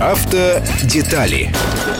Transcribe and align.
Автодетали 0.00 1.52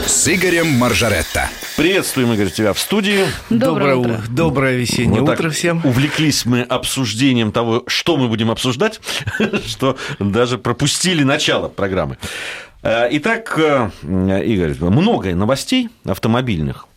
с 0.07 0.27
Игорем 0.27 0.65
Маржаретто. 0.79 1.47
Приветствуем, 1.77 2.33
Игорь, 2.33 2.49
тебя 2.49 2.73
в 2.73 2.79
студии. 2.79 3.27
Доброе, 3.51 3.95
утро. 3.95 4.13
утро. 4.13 4.23
Доброе 4.27 4.75
весеннее 4.75 5.21
вот 5.21 5.29
утро 5.37 5.51
всем. 5.51 5.81
Увлеклись 5.85 6.45
мы 6.45 6.63
обсуждением 6.63 7.51
того, 7.51 7.83
что 7.85 8.17
мы 8.17 8.27
будем 8.27 8.49
обсуждать, 8.49 8.99
что 9.67 9.97
даже 10.17 10.57
пропустили 10.57 11.21
начало 11.21 11.67
программы. 11.67 12.17
Э, 12.81 13.07
итак, 13.11 13.53
э, 13.59 13.91
Игорь, 14.01 14.73
много 14.79 15.35
новостей 15.35 15.89
автомобильных. 16.03 16.87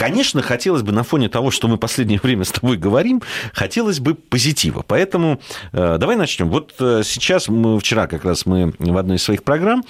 Конечно, 0.00 0.40
хотелось 0.40 0.80
бы 0.80 0.92
на 0.92 1.02
фоне 1.02 1.28
того, 1.28 1.50
что 1.50 1.68
мы 1.68 1.76
последнее 1.76 2.18
время 2.22 2.44
с 2.44 2.52
тобой 2.52 2.78
говорим, 2.78 3.20
хотелось 3.52 4.00
бы 4.00 4.14
позитива. 4.14 4.82
Поэтому 4.88 5.42
э, 5.72 5.98
давай 6.00 6.16
начнем. 6.16 6.48
Вот 6.48 6.72
э, 6.80 7.02
сейчас 7.04 7.48
мы 7.48 7.78
вчера 7.78 8.06
как 8.06 8.24
раз 8.24 8.46
мы 8.46 8.72
в 8.78 8.96
одной 8.96 9.18
из 9.18 9.22
своих 9.22 9.42
программ 9.42 9.84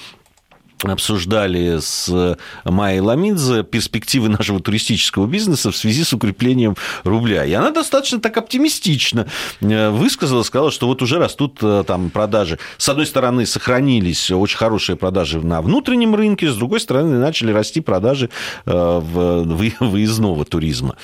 обсуждали 0.83 1.79
с 1.81 2.37
Майей 2.65 3.01
Ламидзе 3.01 3.63
перспективы 3.65 4.29
нашего 4.29 4.61
туристического 4.61 5.27
бизнеса 5.27 5.71
в 5.71 5.77
связи 5.77 6.05
с 6.05 6.13
укреплением 6.13 6.77
рубля. 7.05 7.45
И 7.45 7.53
она 7.53 7.71
достаточно 7.71 8.21
так 8.21 8.37
оптимистично 8.37 9.27
э, 9.61 9.91
высказала, 9.91 10.43
сказала, 10.43 10.71
что 10.71 10.87
вот 10.87 11.03
уже 11.03 11.19
растут 11.19 11.59
э, 11.63 11.85
там 11.87 12.11
продажи. 12.11 12.59
С 12.79 12.89
одной 12.89 13.07
стороны, 13.07 13.47
сохранились 13.47 14.31
очень 14.31 14.59
хорошие 14.59 14.97
продажи 14.97 15.41
на 15.41 15.63
внутреннем 15.63 16.15
рынке, 16.15 16.51
с 16.51 16.57
другой 16.57 16.81
стороны, 16.81 17.19
начали 17.19 17.53
расти 17.53 17.81
продажи 17.81 18.31
э, 18.67 18.99
выездного 19.01 20.45
туризма. 20.45 20.97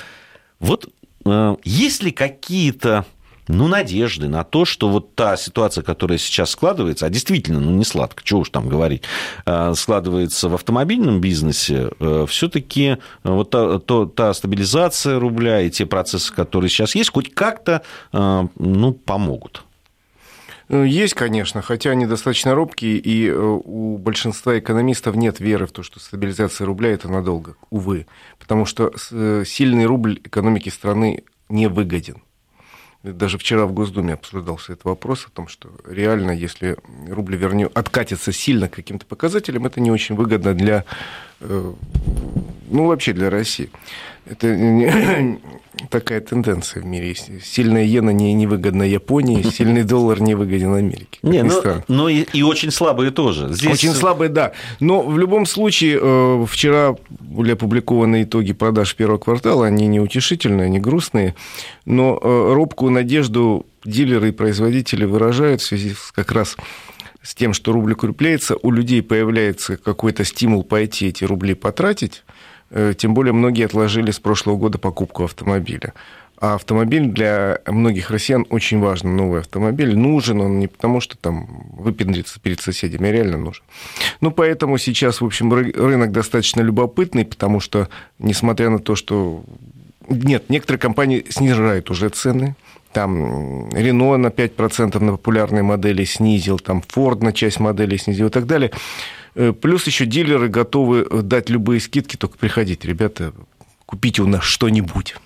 Вот 0.61 0.89
есть 1.65 2.05
ли 2.05 2.13
какие-то 2.13 3.05
ну, 3.49 3.69
надежды 3.69 4.29
на 4.29 4.45
то, 4.45 4.65
что 4.65 4.89
вот 4.89 5.15
та 5.15 5.37
ситуация, 5.37 5.83
которая 5.83 6.19
сейчас 6.19 6.51
складывается, 6.51 7.07
а 7.07 7.11
действительно, 7.11 7.61
ну, 7.61 7.71
не 7.73 7.85
сладко, 7.85 8.23
чего 8.25 8.41
уж 8.41 8.51
там 8.51 8.69
говорить, 8.69 9.03
а, 9.45 9.75
складывается 9.75 10.49
в 10.49 10.55
автомобильном 10.55 11.21
бизнесе, 11.21 11.91
э, 11.99 12.27
все-таки 12.29 12.99
вот 13.23 13.51
та, 13.51 13.79
то, 13.79 14.07
та 14.07 14.35
стабилизация 14.35 15.19
рубля 15.19 15.61
и 15.61 15.71
те 15.71 15.87
процессы, 15.87 16.33
которые 16.33 16.71
сейчас 16.71 16.95
есть, 16.95 17.11
хоть 17.11 17.33
как-то, 17.35 17.83
э, 18.13 18.49
ну, 18.59 18.93
помогут. 18.93 19.65
Есть, 20.69 21.15
конечно, 21.15 21.63
хотя 21.63 21.91
они 21.91 22.07
достаточно 22.07 22.53
робкие, 22.55 22.97
и 22.99 23.29
э, 23.29 23.35
у 23.37 23.99
большинства 23.99 24.59
экономистов 24.59 25.15
нет 25.15 25.39
веры 25.39 25.69
в 25.69 25.73
то, 25.73 25.85
что 25.85 26.01
стабилизация 26.01 26.67
рубля– 26.67 26.91
это 26.93 27.09
надолго, 27.09 27.55
увы. 27.71 28.07
Потому 28.41 28.67
что 28.67 28.93
сильный 29.45 29.87
рубль 29.87 30.21
экономики 30.25 30.69
страны 30.69 31.23
не 31.49 31.69
выгоден. 31.69 32.23
Даже 33.13 33.39
вчера 33.39 33.67
в 33.67 33.73
Госдуме 33.73 34.15
обсуждался 34.15 34.73
этот 34.73 34.85
вопрос 34.85 35.27
о 35.27 35.31
том, 35.31 35.49
что 35.49 35.71
реально, 35.87 36.33
если 36.33 36.77
рубль 37.09 37.37
вернет, 37.37 37.71
откатится 37.77 38.33
сильно 38.33 38.69
к 38.69 38.75
каким-то 38.75 39.07
показателям, 39.07 39.67
это 39.67 39.81
не 39.81 39.91
очень 39.91 40.17
выгодно 40.17 40.55
для, 40.55 40.85
э, 41.41 41.73
ну, 42.69 42.87
вообще 42.87 43.13
для 43.13 43.31
России. 43.31 43.71
Это 44.29 44.49
такая 45.91 46.21
тенденция 46.21 46.83
в 46.83 46.87
мире. 46.87 47.15
Сильная 47.15 47.85
иена 47.85 48.11
не, 48.11 48.33
невыгодна 48.35 48.83
Японии, 48.83 49.43
сильный 49.51 49.85
доллар 49.85 50.21
невыгоден 50.21 50.75
Америке. 50.75 51.19
Не, 51.23 51.43
но, 51.43 51.63
но 51.63 51.83
ну, 51.89 52.09
и, 52.09 52.23
и 52.33 52.43
очень 52.43 52.71
слабые 52.71 53.13
тоже. 53.13 53.53
Здесь... 53.53 53.73
Очень 53.73 53.93
слабые, 53.93 54.29
да. 54.29 54.53
Но 54.81 55.03
в 55.03 55.17
любом 55.19 55.47
случае, 55.47 55.99
э, 56.01 56.47
вчера 56.49 56.97
были 57.09 57.53
опубликованы 57.53 58.25
итоги 58.25 58.53
продаж 58.53 58.97
первого 58.97 59.19
квартала. 59.19 59.67
Они 59.67 59.87
не 59.87 60.01
утешительные, 60.01 60.67
они 60.67 60.81
грустные. 60.81 61.35
Но 61.85 62.19
э, 62.21 62.53
робкую 62.53 62.91
надежду 62.91 63.67
дилеры 63.85 64.31
и 64.31 64.33
производители 64.33 65.05
выражают 65.05 65.61
в 65.61 65.65
связи 65.65 65.95
с 65.95 66.11
как 66.11 66.33
раз 66.33 66.57
с 67.23 67.35
тем, 67.35 67.53
что 67.53 67.73
рубль 67.73 67.93
укрепляется, 67.93 68.57
у 68.63 68.71
людей 68.71 69.03
появляется 69.03 69.77
какой-то 69.77 70.25
стимул 70.25 70.63
пойти 70.63 71.09
эти 71.09 71.25
рубли 71.25 71.55
потратить, 71.55 72.23
Э, 72.25 72.56
тем 72.97 73.15
более 73.15 73.33
многие 73.33 73.65
отложили 73.65 74.11
с 74.11 74.19
прошлого 74.19 74.57
года 74.57 74.79
покупку 74.79 75.25
автомобиля. 75.25 75.93
А 76.39 76.55
автомобиль 76.57 77.07
для 77.07 77.61
многих 77.67 78.11
россиян 78.11 78.45
очень 78.51 78.79
важен. 78.79 79.17
Новый 79.17 79.41
автомобиль 79.41 79.97
нужен 79.97 80.41
он 80.41 80.59
не 80.59 80.67
потому, 80.67 81.01
что 81.01 81.17
там 81.17 81.65
выпендриться 81.73 82.39
перед 82.41 82.61
соседями, 82.61 83.09
а 83.09 83.13
реально 83.13 83.39
нужен. 83.39 83.65
Ну, 84.21 84.31
поэтому 84.31 84.77
сейчас, 84.77 85.23
в 85.23 85.25
общем, 85.25 85.53
рынок 85.53 86.13
достаточно 86.13 86.61
любопытный, 86.61 87.25
потому 87.25 87.61
что, 87.61 87.89
несмотря 88.19 88.69
на 88.69 88.79
то, 88.79 88.97
что... 88.97 89.45
Нет, 90.09 90.51
некоторые 90.51 90.79
компании 90.79 91.25
снижают 91.31 91.91
уже 91.91 92.11
цены, 92.11 92.55
там 92.93 93.71
Рено 93.71 94.17
на 94.17 94.29
5% 94.29 95.03
на 95.03 95.13
популярные 95.13 95.63
модели 95.63 96.05
снизил, 96.05 96.59
там 96.59 96.83
Ford 96.95 97.25
на 97.25 97.33
часть 97.33 97.61
моделей 97.61 97.99
снизил 97.99 98.29
и 98.29 98.31
так 98.31 98.47
далее. 98.47 98.71
Э, 99.37 99.53
плюс 99.53 99.87
еще 99.87 100.07
дилеры 100.07 100.49
готовы 100.49 101.07
дать 101.23 101.51
любые 101.51 101.81
скидки, 101.81 102.17
только 102.17 102.39
приходите, 102.39 102.89
ребята, 102.89 103.33
купите 103.85 104.23
у 104.23 104.27
нас 104.27 104.43
что-нибудь. 104.43 105.17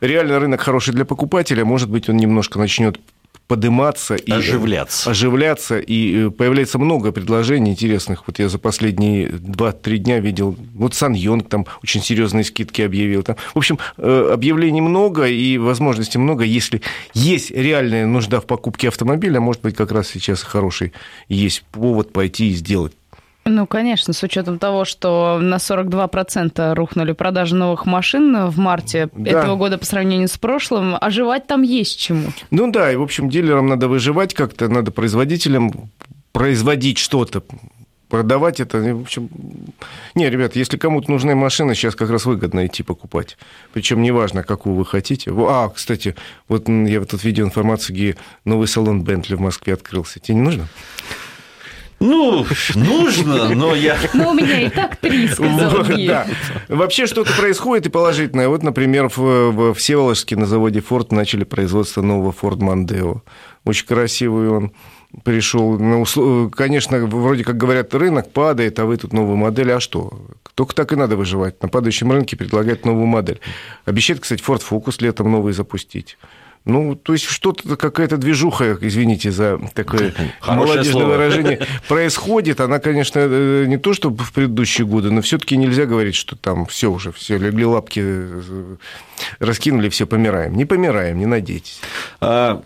Реально 0.00 0.38
рынок 0.38 0.60
хороший 0.60 0.92
для 0.94 1.04
покупателя, 1.04 1.64
может 1.64 1.90
быть, 1.90 2.08
он 2.08 2.18
немножко 2.18 2.58
начнет 2.58 3.00
подниматься 3.48 4.14
и 4.14 4.30
оживляться. 4.30 5.10
оживляться, 5.10 5.80
и 5.80 6.26
э, 6.26 6.30
появляется 6.30 6.78
много 6.78 7.10
предложений 7.10 7.72
интересных. 7.72 8.24
Вот 8.26 8.38
я 8.38 8.48
за 8.48 8.58
последние 8.58 9.28
2-3 9.28 9.96
дня 9.96 10.20
видел, 10.20 10.56
вот 10.74 10.94
Сан 10.94 11.14
Йонг 11.14 11.48
там 11.48 11.66
очень 11.82 12.00
серьезные 12.00 12.44
скидки 12.44 12.82
объявил. 12.82 13.24
Там. 13.24 13.36
В 13.54 13.58
общем, 13.58 13.78
э, 13.96 14.30
объявлений 14.32 14.80
много 14.80 15.26
и 15.26 15.58
возможностей 15.58 16.18
много. 16.18 16.44
Если 16.44 16.80
есть 17.12 17.50
реальная 17.50 18.06
нужда 18.06 18.40
в 18.40 18.46
покупке 18.46 18.86
автомобиля, 18.88 19.40
может 19.40 19.62
быть, 19.62 19.74
как 19.74 19.90
раз 19.90 20.08
сейчас 20.08 20.42
хороший 20.42 20.92
есть 21.28 21.64
повод 21.72 22.12
пойти 22.12 22.50
и 22.50 22.54
сделать 22.54 22.92
ну, 23.50 23.66
конечно, 23.66 24.12
с 24.12 24.22
учетом 24.22 24.58
того, 24.58 24.84
что 24.84 25.38
на 25.40 25.56
42% 25.56 26.74
рухнули 26.74 27.12
продажи 27.12 27.54
новых 27.54 27.86
машин 27.86 28.46
в 28.46 28.58
марте 28.58 29.08
да. 29.14 29.30
этого 29.30 29.56
года 29.56 29.78
по 29.78 29.84
сравнению 29.84 30.28
с 30.28 30.38
прошлым, 30.38 30.96
оживать 31.00 31.46
там 31.46 31.62
есть 31.62 31.98
чему. 31.98 32.28
Ну 32.50 32.70
да, 32.70 32.92
и, 32.92 32.96
в 32.96 33.02
общем, 33.02 33.28
дилерам 33.28 33.66
надо 33.66 33.88
выживать 33.88 34.34
как-то, 34.34 34.68
надо 34.68 34.90
производителям 34.90 35.90
производить 36.32 36.98
что-то, 36.98 37.42
продавать 38.10 38.60
это, 38.60 38.78
в 38.78 39.02
общем... 39.02 39.30
Не, 40.14 40.28
ребят, 40.28 40.56
если 40.56 40.76
кому-то 40.76 41.10
нужны 41.10 41.34
машины, 41.34 41.74
сейчас 41.74 41.94
как 41.94 42.10
раз 42.10 42.26
выгодно 42.26 42.66
идти 42.66 42.82
покупать. 42.82 43.38
Причем 43.72 44.02
неважно, 44.02 44.42
какую 44.42 44.74
вы 44.74 44.84
хотите. 44.84 45.32
А, 45.34 45.68
кстати, 45.68 46.16
вот 46.48 46.68
я 46.68 47.00
вот 47.00 47.10
тут 47.10 47.24
видел 47.24 47.46
информацию, 47.46 47.96
где 47.96 48.16
новый 48.44 48.68
салон 48.68 49.02
Бентли 49.02 49.36
в 49.36 49.40
Москве 49.40 49.74
открылся. 49.74 50.18
Тебе 50.20 50.36
не 50.36 50.42
нужно? 50.42 50.68
Ну, 52.00 52.46
нужно, 52.74 53.54
но 53.54 53.74
я... 53.74 53.98
Но 54.14 54.30
у 54.30 54.34
меня 54.34 54.60
и 54.62 54.70
так 54.70 54.96
три, 54.96 55.28
сказал 55.28 55.84
да. 55.84 56.26
Вообще 56.68 57.06
что-то 57.06 57.30
происходит 57.34 57.86
и 57.86 57.90
положительное. 57.90 58.48
Вот, 58.48 58.62
например, 58.62 59.10
в, 59.14 59.50
в 59.50 59.74
Всеволожске 59.74 60.34
на 60.36 60.46
заводе 60.46 60.80
Ford 60.80 61.08
начали 61.14 61.44
производство 61.44 62.00
нового 62.00 62.32
Ford 62.32 62.58
Mondeo. 62.58 63.20
Очень 63.66 63.86
красивый 63.86 64.48
он 64.48 64.72
пришел. 65.24 65.78
Ну, 65.78 66.50
конечно, 66.50 67.04
вроде 67.04 67.44
как 67.44 67.58
говорят, 67.58 67.94
рынок 67.94 68.32
падает, 68.32 68.78
а 68.78 68.86
вы 68.86 68.96
тут 68.96 69.12
новую 69.12 69.36
модель. 69.36 69.70
А 69.72 69.80
что? 69.80 70.10
Только 70.54 70.74
так 70.74 70.92
и 70.92 70.96
надо 70.96 71.16
выживать. 71.16 71.62
На 71.62 71.68
падающем 71.68 72.10
рынке 72.10 72.34
предлагать 72.34 72.86
новую 72.86 73.06
модель. 73.06 73.40
Обещает, 73.84 74.20
кстати, 74.20 74.42
Ford 74.42 74.62
Focus 74.68 74.96
летом 75.00 75.30
новый 75.30 75.52
запустить. 75.52 76.16
Ну, 76.66 76.94
то 76.94 77.14
есть 77.14 77.24
что-то, 77.24 77.76
какая-то 77.76 78.18
движуха, 78.18 78.76
извините 78.82 79.30
за 79.30 79.58
такое 79.74 80.12
молодежное 80.46 81.06
выражение, 81.06 81.66
происходит. 81.88 82.60
Она, 82.60 82.78
конечно, 82.78 83.18
э, 83.18 83.64
не 83.66 83.78
то, 83.78 83.94
что 83.94 84.10
в 84.10 84.32
предыдущие 84.32 84.86
годы, 84.86 85.10
но 85.10 85.22
все-таки 85.22 85.56
нельзя 85.56 85.86
говорить, 85.86 86.14
что 86.14 86.36
там 86.36 86.66
все 86.66 86.90
уже, 86.90 87.12
все 87.12 87.38
легли 87.38 87.64
лапки, 87.64 88.00
э, 88.04 88.76
раскинули, 89.38 89.88
все 89.88 90.06
помираем. 90.06 90.54
Не 90.54 90.66
помираем, 90.66 91.18
не 91.18 91.26
надейтесь. 91.26 91.80
А, 92.20 92.62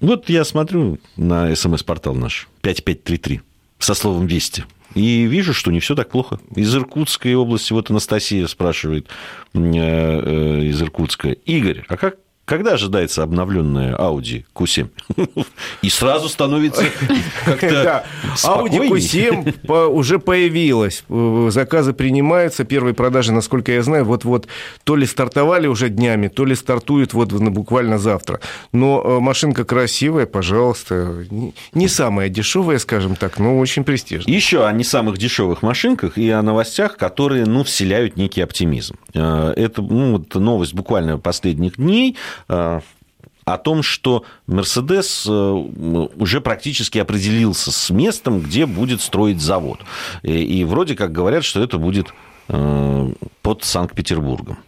вот 0.00 0.30
я 0.30 0.44
смотрю 0.44 0.98
на 1.16 1.54
смс-портал 1.54 2.14
наш 2.14 2.48
5533 2.62 3.42
со 3.78 3.94
словом 3.94 4.26
«Вести». 4.26 4.64
И 4.94 5.24
вижу, 5.24 5.52
что 5.52 5.70
не 5.70 5.80
все 5.80 5.94
так 5.94 6.08
плохо. 6.08 6.38
Из 6.54 6.74
Иркутской 6.74 7.34
области, 7.34 7.72
вот 7.72 7.90
Анастасия 7.90 8.46
спрашивает 8.46 9.08
э, 9.52 9.58
из 9.58 10.80
Иркутска. 10.80 11.30
Игорь, 11.30 11.84
а 11.88 11.96
как 11.96 12.16
когда 12.44 12.72
ожидается 12.72 13.22
обновленная 13.22 13.96
Audi 13.96 14.44
Q7? 14.54 14.88
И 15.82 15.88
сразу 15.88 16.28
становится 16.28 16.84
как-то 17.44 18.04
Audi 18.42 18.90
Q7 18.90 19.88
уже 19.88 20.18
появилась. 20.18 21.04
Заказы 21.08 21.94
принимаются. 21.94 22.64
Первые 22.64 22.94
продажи, 22.94 23.32
насколько 23.32 23.72
я 23.72 23.82
знаю, 23.82 24.04
вот-вот 24.04 24.46
то 24.84 24.96
ли 24.96 25.06
стартовали 25.06 25.66
уже 25.66 25.88
днями, 25.88 26.28
то 26.28 26.44
ли 26.44 26.54
стартуют 26.54 27.14
вот 27.14 27.32
буквально 27.32 27.98
завтра. 27.98 28.40
Но 28.72 29.02
э, 29.02 29.20
машинка 29.20 29.64
красивая, 29.64 30.26
пожалуйста. 30.26 31.26
Не 31.72 31.88
самая 31.88 32.28
дешевая, 32.28 32.78
скажем 32.78 33.16
так, 33.16 33.38
но 33.38 33.58
очень 33.58 33.84
престижная. 33.84 34.34
Еще 34.34 34.66
о 34.66 34.72
не 34.72 34.84
самых 34.84 35.16
дешевых 35.16 35.62
машинках 35.62 36.18
и 36.18 36.28
о 36.30 36.42
новостях, 36.42 36.96
которые 36.98 37.46
ну, 37.46 37.64
вселяют 37.64 38.16
некий 38.16 38.42
оптимизм. 38.42 38.96
Э, 39.14 39.54
это 39.56 39.80
ну, 39.80 40.18
вот 40.18 40.34
новость 40.34 40.74
буквально 40.74 41.18
последних 41.18 41.76
дней– 41.76 42.16
Э, 42.33 42.33
о 42.48 43.58
том, 43.58 43.82
что 43.82 44.24
Мерседес 44.46 45.26
уже 45.26 46.40
практически 46.40 46.98
определился 46.98 47.70
с 47.72 47.90
местом, 47.90 48.40
где 48.40 48.66
будет 48.66 49.00
строить 49.00 49.40
завод. 49.40 49.80
И 50.22 50.64
вроде 50.64 50.94
как 50.94 51.12
говорят, 51.12 51.44
что 51.44 51.62
это 51.62 51.78
будет 51.78 52.14
под 52.46 53.64
Санкт-Петербургом 53.64 54.58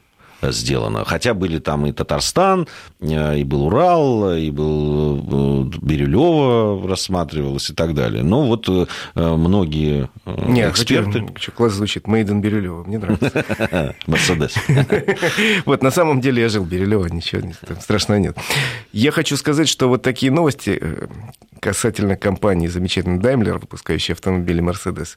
сделано. 0.43 1.05
Хотя 1.05 1.35
были 1.35 1.59
там 1.59 1.87
и 1.87 1.93
Татарстан, 1.93 2.67
э, 3.00 3.38
и 3.38 3.44
был 3.44 3.67
Урал, 3.67 4.35
и 4.35 4.50
был 4.50 5.71
э, 5.73 5.79
Бирюлево 5.81 6.88
рассматривалось 6.88 7.71
и 7.71 7.75
так 7.75 7.94
далее. 7.94 8.23
Но 8.23 8.47
вот 8.47 8.69
э, 8.69 8.87
многие 9.15 10.09
Нет, 10.27 10.73
эксперты... 10.73 11.27
Хотя, 11.35 11.53
класс 11.53 11.75
звучит, 11.75 12.05
Made 12.05 12.29
in 12.29 12.41
Бирюлево, 12.41 12.85
мне 12.85 12.99
нравится. 12.99 13.94
Мерседес. 14.06 14.55
Вот, 15.65 15.83
на 15.83 15.91
самом 15.91 16.21
деле 16.21 16.43
я 16.43 16.49
жил 16.49 16.65
в 16.65 16.69
Бирюлево, 16.69 17.06
ничего 17.06 17.43
страшного 17.81 18.19
нет. 18.19 18.37
Я 18.93 19.11
хочу 19.11 19.37
сказать, 19.37 19.69
что 19.69 19.88
вот 19.88 20.03
такие 20.03 20.31
новости 20.31 20.81
касательно 21.61 22.17
компании 22.17 22.69
замечательной 22.69 23.19
Daimler, 23.19 23.59
выпускающей 23.61 24.15
автомобили 24.15 24.62
Mercedes, 24.62 25.17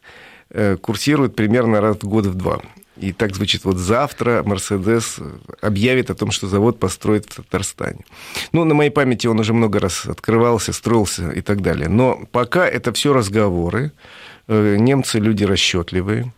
курсируют 0.78 1.36
примерно 1.36 1.80
раз 1.80 1.96
в 1.96 2.08
год 2.08 2.26
в 2.26 2.34
два. 2.34 2.60
И 3.00 3.12
так 3.12 3.34
звучит, 3.34 3.64
вот 3.64 3.78
завтра 3.78 4.42
Мерседес 4.44 5.18
объявит 5.62 6.10
о 6.10 6.14
том, 6.14 6.30
что 6.30 6.48
завод 6.48 6.78
построит 6.78 7.24
в 7.24 7.36
Татарстане. 7.36 8.04
Ну, 8.52 8.64
на 8.64 8.74
моей 8.74 8.90
памяти 8.90 9.26
он 9.26 9.40
уже 9.40 9.54
много 9.54 9.80
раз 9.80 10.04
открывался, 10.04 10.74
строился 10.74 11.30
и 11.30 11.40
так 11.40 11.62
далее. 11.62 11.88
Но 11.88 12.26
пока 12.30 12.66
это 12.66 12.92
все 12.92 13.14
разговоры. 13.14 13.92
Э, 14.48 14.76
немцы 14.76 15.18
люди 15.18 15.44
расчетливые 15.44 16.32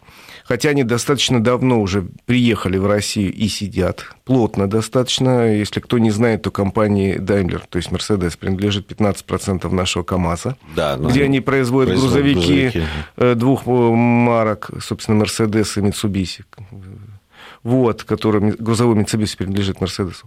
хотя 0.53 0.69
они 0.69 0.85
достаточно 0.85 1.43
давно 1.43 1.81
уже 1.81 2.07
приехали 2.27 2.77
в 2.77 2.87
Россию 2.87 3.33
и 3.33 3.49
сидят, 3.49 4.05
плотно 4.27 4.69
достаточно. 4.69 5.51
Если 5.51 5.81
кто 5.81 5.97
не 5.97 6.11
знает, 6.11 6.43
то 6.43 6.51
компании 6.51 7.17
Daimler, 7.19 7.63
то 7.71 7.79
есть 7.79 7.89
Mercedes, 7.89 8.37
принадлежит 8.39 8.87
15% 8.93 9.73
нашего 9.73 10.03
КАМАЗа, 10.03 10.59
да, 10.77 10.99
где 10.99 11.25
они 11.25 11.41
производят, 11.41 11.95
производят 11.95 12.25
грузовики, 12.25 12.63
грузовики. 12.65 12.83
э, 13.17 13.35
двух 13.35 13.65
марок, 13.65 14.69
собственно, 14.83 15.23
Mercedes 15.23 15.79
и 15.79 15.81
Mitsubishi 15.81 16.45
вот, 17.63 18.03
который 18.03 18.53
грузовой 18.53 18.97
Mitsubishi 18.97 19.37
принадлежит 19.37 19.81
Мерседесу. 19.81 20.27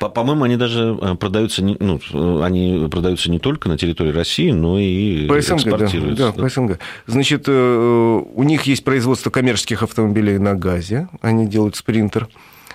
По-моему, 0.00 0.44
они 0.44 0.56
даже 0.56 0.98
э, 1.00 1.14
продаются, 1.14 1.62
не, 1.62 1.76
ну, 1.78 2.42
они 2.42 2.88
продаются 2.90 3.30
не 3.30 3.38
только 3.38 3.68
на 3.68 3.78
территории 3.78 4.10
России, 4.10 4.50
но 4.50 4.78
и 4.78 5.26
по 5.26 5.40
СНГ, 5.40 5.58
экспортируются. 5.58 6.26
Да, 6.26 6.32
да, 6.32 6.42
по 6.42 6.48
СНГ. 6.48 6.78
Значит, 7.06 7.44
э, 7.46 8.22
у 8.34 8.42
них 8.42 8.64
есть 8.64 8.84
производство 8.84 9.30
коммерческих 9.30 9.82
автомобилей 9.82 10.38
на 10.38 10.54
газе, 10.54 11.08
они 11.20 11.46
делают 11.46 11.76
спринтер 11.76 12.28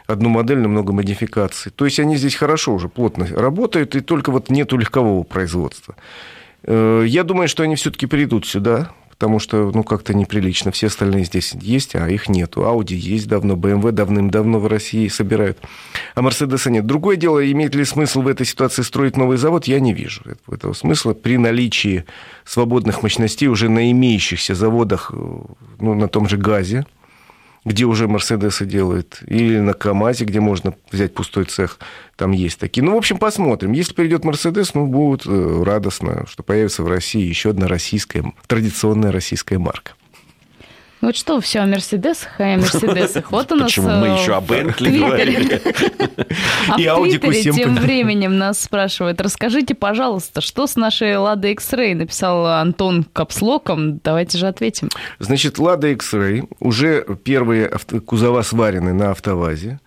одну 0.08 0.30
модель, 0.30 0.60
но 0.60 0.70
много 0.70 0.94
модификаций. 0.94 1.72
То 1.76 1.84
есть 1.84 2.00
они 2.00 2.16
здесь 2.16 2.36
хорошо 2.36 2.74
уже, 2.74 2.88
плотно 2.88 3.28
работают, 3.28 3.96
и 3.96 4.00
только 4.00 4.32
вот 4.32 4.50
нету 4.50 4.78
легкового 4.78 5.24
производства. 5.24 5.96
Э, 6.64 7.04
я 7.06 7.24
думаю, 7.24 7.50
что 7.50 7.64
они 7.64 7.76
все-таки 7.76 8.06
придут 8.06 8.46
сюда, 8.46 8.92
потому 9.18 9.40
что, 9.40 9.72
ну, 9.74 9.84
как-то 9.84 10.14
неприлично. 10.14 10.72
Все 10.72 10.88
остальные 10.88 11.26
здесь 11.26 11.54
есть, 11.60 11.96
а 11.96 12.08
их 12.08 12.30
нету. 12.30 12.62
Audi 12.62 12.94
есть 12.94 13.28
давно, 13.28 13.56
BMW 13.56 13.92
давным-давно 13.92 14.60
в 14.60 14.68
России 14.68 15.08
собирают, 15.08 15.58
а 16.14 16.22
Мерседеса 16.22 16.70
нет. 16.70 16.86
Другое 16.86 17.16
дело, 17.16 17.52
имеет 17.52 17.74
ли 17.74 17.84
смысл 17.84 18.22
в 18.22 18.28
этой 18.28 18.46
ситуации 18.46 18.84
строить 18.84 19.18
новый 19.18 19.38
завод, 19.38 19.66
я 19.66 19.80
не 19.80 19.92
вижу 19.92 20.22
этого 20.52 20.74
смысла. 20.74 21.16
При 21.16 21.38
наличии 21.38 22.06
свободных 22.46 23.02
мощностей 23.02 23.48
уже 23.48 23.70
на 23.70 23.90
имеющихся 23.92 24.54
заводах, 24.54 25.12
ну, 25.12 25.94
на 25.96 26.08
том 26.08 26.30
же 26.30 26.38
газе, 26.38 26.86
где 27.68 27.84
уже 27.84 28.08
Мерседесы 28.08 28.66
делают, 28.66 29.20
или 29.28 29.60
на 29.60 29.74
КАМАЗе, 29.74 30.24
где 30.24 30.40
можно 30.40 30.74
взять 30.90 31.14
пустой 31.14 31.44
цех, 31.44 31.80
там 32.16 32.32
есть 32.32 32.60
такие. 32.60 32.82
Ну, 32.82 32.94
в 32.94 32.98
общем, 32.98 33.18
посмотрим. 33.18 33.74
Если 33.74 33.94
придет 33.94 34.24
Мерседес, 34.24 34.74
ну, 34.74 34.88
будет 34.88 35.24
э, 35.26 35.64
радостно, 35.66 36.26
что 36.28 36.44
появится 36.44 36.84
в 36.84 36.88
России 36.88 37.28
еще 37.28 37.50
одна 37.50 37.68
российская, 37.68 38.34
традиционная 38.48 39.12
российская 39.12 39.58
марка. 39.58 39.92
Ну 41.00 41.10
вот 41.10 41.16
что, 41.16 41.40
все 41.42 41.60
о 41.60 41.66
Мерседесах, 41.68 42.40
о 42.40 42.58
Мерседесах. 42.58 43.32
Вот 43.32 43.52
у 43.52 43.56
нас 43.56 43.68
Почему 43.68 43.90
мы 43.90 44.08
еще 44.20 44.36
о 44.36 44.42
Бентли 44.42 44.98
говорили? 44.98 45.62
А 46.70 46.76
в 46.78 47.04
Твиттере 47.04 47.52
тем 47.52 47.76
временем 47.76 48.38
нас 48.38 48.62
спрашивают, 48.62 49.22
расскажите, 49.22 49.76
пожалуйста, 49.76 50.42
что 50.42 50.68
с 50.68 50.76
нашей 50.76 51.16
Лада 51.18 51.50
X-Ray, 51.50 51.96
написал 51.96 52.46
Антон 52.46 53.06
Капслоком. 53.14 54.00
Давайте 54.04 54.38
же 54.38 54.48
ответим. 54.48 54.90
Значит, 55.20 55.60
Лада 55.60 55.90
X-Ray, 55.90 56.48
уже 56.60 57.06
первые 57.24 57.72
кузова 58.06 58.42
сварены 58.42 58.94
на 58.94 59.12
автовазе. 59.12 59.80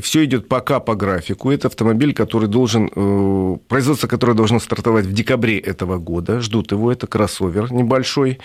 Все 0.00 0.24
идет 0.24 0.48
пока 0.48 0.80
по 0.80 0.94
графику. 0.94 1.50
Это 1.50 1.68
автомобиль, 1.68 2.14
который 2.14 2.48
должен, 2.48 2.90
э, 2.94 3.56
производство 3.68 4.08
которое 4.08 4.32
должно 4.32 4.58
стартовать 4.58 5.04
в 5.04 5.12
декабре 5.12 5.58
этого 5.58 5.98
года. 5.98 6.40
Ждут 6.40 6.72
его. 6.72 6.90
Это 6.90 7.06
кроссовер 7.06 7.70
небольшой, 7.72 8.38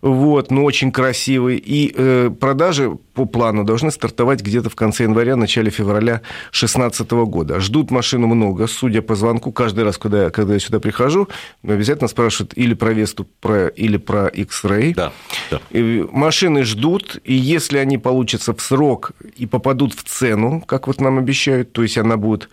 вот, 0.00 0.50
но 0.50 0.64
очень 0.64 0.90
красивый. 0.90 1.56
И 1.56 1.94
э, 1.96 2.30
продажи 2.38 2.98
по 3.14 3.26
плану 3.26 3.64
должны 3.64 3.90
стартовать 3.92 4.42
где-то 4.42 4.70
в 4.70 4.74
конце 4.74 5.04
января, 5.04 5.36
начале 5.36 5.70
февраля 5.70 6.22
2016 6.50 7.10
года. 7.10 7.60
Ждут 7.60 7.90
машину 7.90 8.26
много, 8.26 8.66
судя 8.66 9.02
по 9.02 9.14
звонку. 9.14 9.52
Каждый 9.52 9.84
раз, 9.84 9.98
когда 9.98 10.24
я, 10.24 10.30
когда 10.30 10.54
я 10.54 10.60
сюда 10.60 10.80
прихожу, 10.80 11.28
обязательно 11.62 12.08
спрашивают 12.08 12.54
или 12.56 12.74
про 12.74 12.92
Весту, 12.92 13.26
про, 13.40 13.68
или 13.68 13.98
про 13.98 14.26
X-Ray. 14.26 14.94
Да, 14.94 15.12
да. 15.50 15.60
И 15.70 16.04
машины 16.10 16.64
ждут, 16.64 17.18
и 17.22 17.34
если 17.34 17.78
они 17.78 17.98
получатся 17.98 18.52
в 18.52 18.60
срок 18.60 19.12
и 19.36 19.46
попадут 19.46 19.94
в 19.94 20.02
цену, 20.02 20.60
как 20.72 20.86
вот 20.86 21.02
нам 21.02 21.18
обещают, 21.18 21.74
то 21.74 21.82
есть 21.82 21.98
она 21.98 22.16
будет 22.16 22.48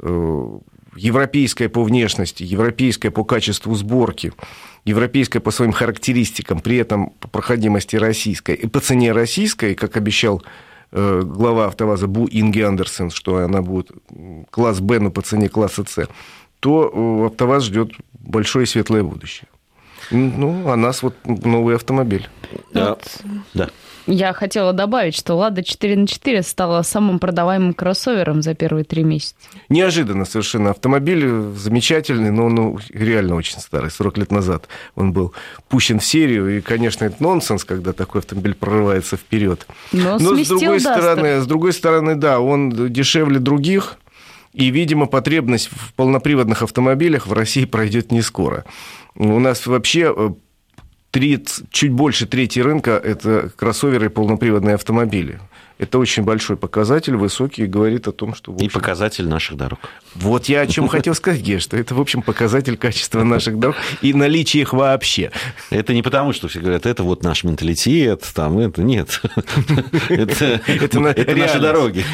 э, 0.00 0.58
европейская 0.96 1.68
по 1.68 1.84
внешности, 1.84 2.42
европейская 2.42 3.12
по 3.12 3.22
качеству 3.22 3.72
сборки, 3.76 4.32
европейская 4.84 5.38
по 5.38 5.52
своим 5.52 5.70
характеристикам, 5.70 6.58
при 6.58 6.78
этом 6.78 7.10
по 7.20 7.28
проходимости 7.28 7.94
российской 7.94 8.56
и 8.56 8.66
по 8.66 8.80
цене 8.80 9.12
российской, 9.12 9.76
как 9.76 9.96
обещал 9.96 10.42
э, 10.90 11.22
глава 11.24 11.66
АвтоВАЗа 11.66 12.08
Бу 12.08 12.26
Инги 12.28 12.60
Андерсен, 12.60 13.10
что 13.10 13.36
она 13.36 13.62
будет 13.62 13.92
класс 14.50 14.80
Б, 14.80 14.98
но 14.98 15.12
по 15.12 15.22
цене 15.22 15.48
класса 15.48 15.84
С, 15.86 16.08
то 16.58 16.90
э, 16.92 17.26
АвтоВАЗ 17.26 17.66
ждет 17.66 17.92
большое 18.14 18.64
и 18.64 18.66
светлое 18.66 19.04
будущее. 19.04 19.46
Ну, 20.10 20.68
а 20.68 20.74
нас 20.74 21.04
вот 21.04 21.14
новый 21.24 21.76
автомобиль. 21.76 22.28
Да. 22.72 22.98
да. 23.54 23.70
Я 24.12 24.32
хотела 24.32 24.72
добавить, 24.72 25.14
что 25.14 25.36
«Лада 25.36 25.62
4 25.62 25.96
на 25.96 26.06
4 26.08 26.42
стала 26.42 26.82
самым 26.82 27.20
продаваемым 27.20 27.74
кроссовером 27.74 28.42
за 28.42 28.54
первые 28.54 28.82
три 28.84 29.04
месяца. 29.04 29.36
Неожиданно 29.68 30.24
совершенно. 30.24 30.70
Автомобиль 30.70 31.24
замечательный, 31.54 32.32
но 32.32 32.46
он 32.46 32.54
ну, 32.56 32.78
реально 32.92 33.36
очень 33.36 33.60
старый. 33.60 33.88
40 33.88 34.18
лет 34.18 34.32
назад 34.32 34.68
он 34.96 35.12
был 35.12 35.32
пущен 35.68 36.00
в 36.00 36.04
серию. 36.04 36.58
И, 36.58 36.60
конечно, 36.60 37.04
это 37.04 37.22
нонсенс, 37.22 37.64
когда 37.64 37.92
такой 37.92 38.20
автомобиль 38.22 38.54
прорывается 38.54 39.16
вперед. 39.16 39.64
Но, 39.92 40.18
но 40.18 40.34
с 40.34 40.48
другой 40.48 40.80
стороны, 40.80 41.40
с 41.40 41.46
другой 41.46 41.72
стороны, 41.72 42.16
да, 42.16 42.40
он 42.40 42.92
дешевле 42.92 43.38
других. 43.38 43.96
И, 44.52 44.70
видимо, 44.70 45.06
потребность 45.06 45.68
в 45.70 45.94
полноприводных 45.94 46.62
автомобилях 46.62 47.28
в 47.28 47.32
России 47.32 47.64
пройдет 47.64 48.10
не 48.10 48.22
скоро. 48.22 48.64
У 49.14 49.38
нас 49.38 49.66
вообще 49.66 50.34
э, 51.12 51.18
треть, 51.18 51.60
чуть 51.70 51.92
больше 51.92 52.26
трети 52.26 52.60
рынка– 52.60 52.90
это 53.04 53.50
кроссоверы 53.56 54.06
и 54.06 54.08
полноприводные 54.08 54.74
автомобили. 54.74 55.40
Это 55.80 55.98
очень 55.98 56.24
большой 56.24 56.58
показатель, 56.58 57.16
высокий, 57.16 57.62
и 57.62 57.66
говорит 57.66 58.06
о 58.06 58.12
том, 58.12 58.34
что... 58.34 58.52
Общем... 58.52 58.66
И 58.66 58.68
показатель 58.68 59.26
наших 59.26 59.56
дорог. 59.56 59.78
Вот 60.14 60.44
я 60.44 60.60
о 60.60 60.66
чем 60.66 60.88
хотел 60.88 61.14
сказать, 61.14 61.40
Ге, 61.40 61.58
что 61.58 61.74
это, 61.74 61.94
в 61.94 62.00
общем, 62.02 62.20
показатель 62.20 62.76
качества 62.76 63.24
наших 63.24 63.58
дорог 63.58 63.76
и 64.02 64.12
наличия 64.12 64.60
их 64.60 64.74
вообще. 64.74 65.30
Это 65.70 65.94
не 65.94 66.02
потому, 66.02 66.34
что 66.34 66.48
все 66.48 66.60
говорят, 66.60 66.84
это 66.84 67.02
вот 67.02 67.22
наш 67.22 67.44
менталитет, 67.44 68.30
там, 68.34 68.58
это 68.58 68.82
нет. 68.82 69.22
Это 70.10 71.00
наши 71.00 71.58
дороги. 71.58 72.04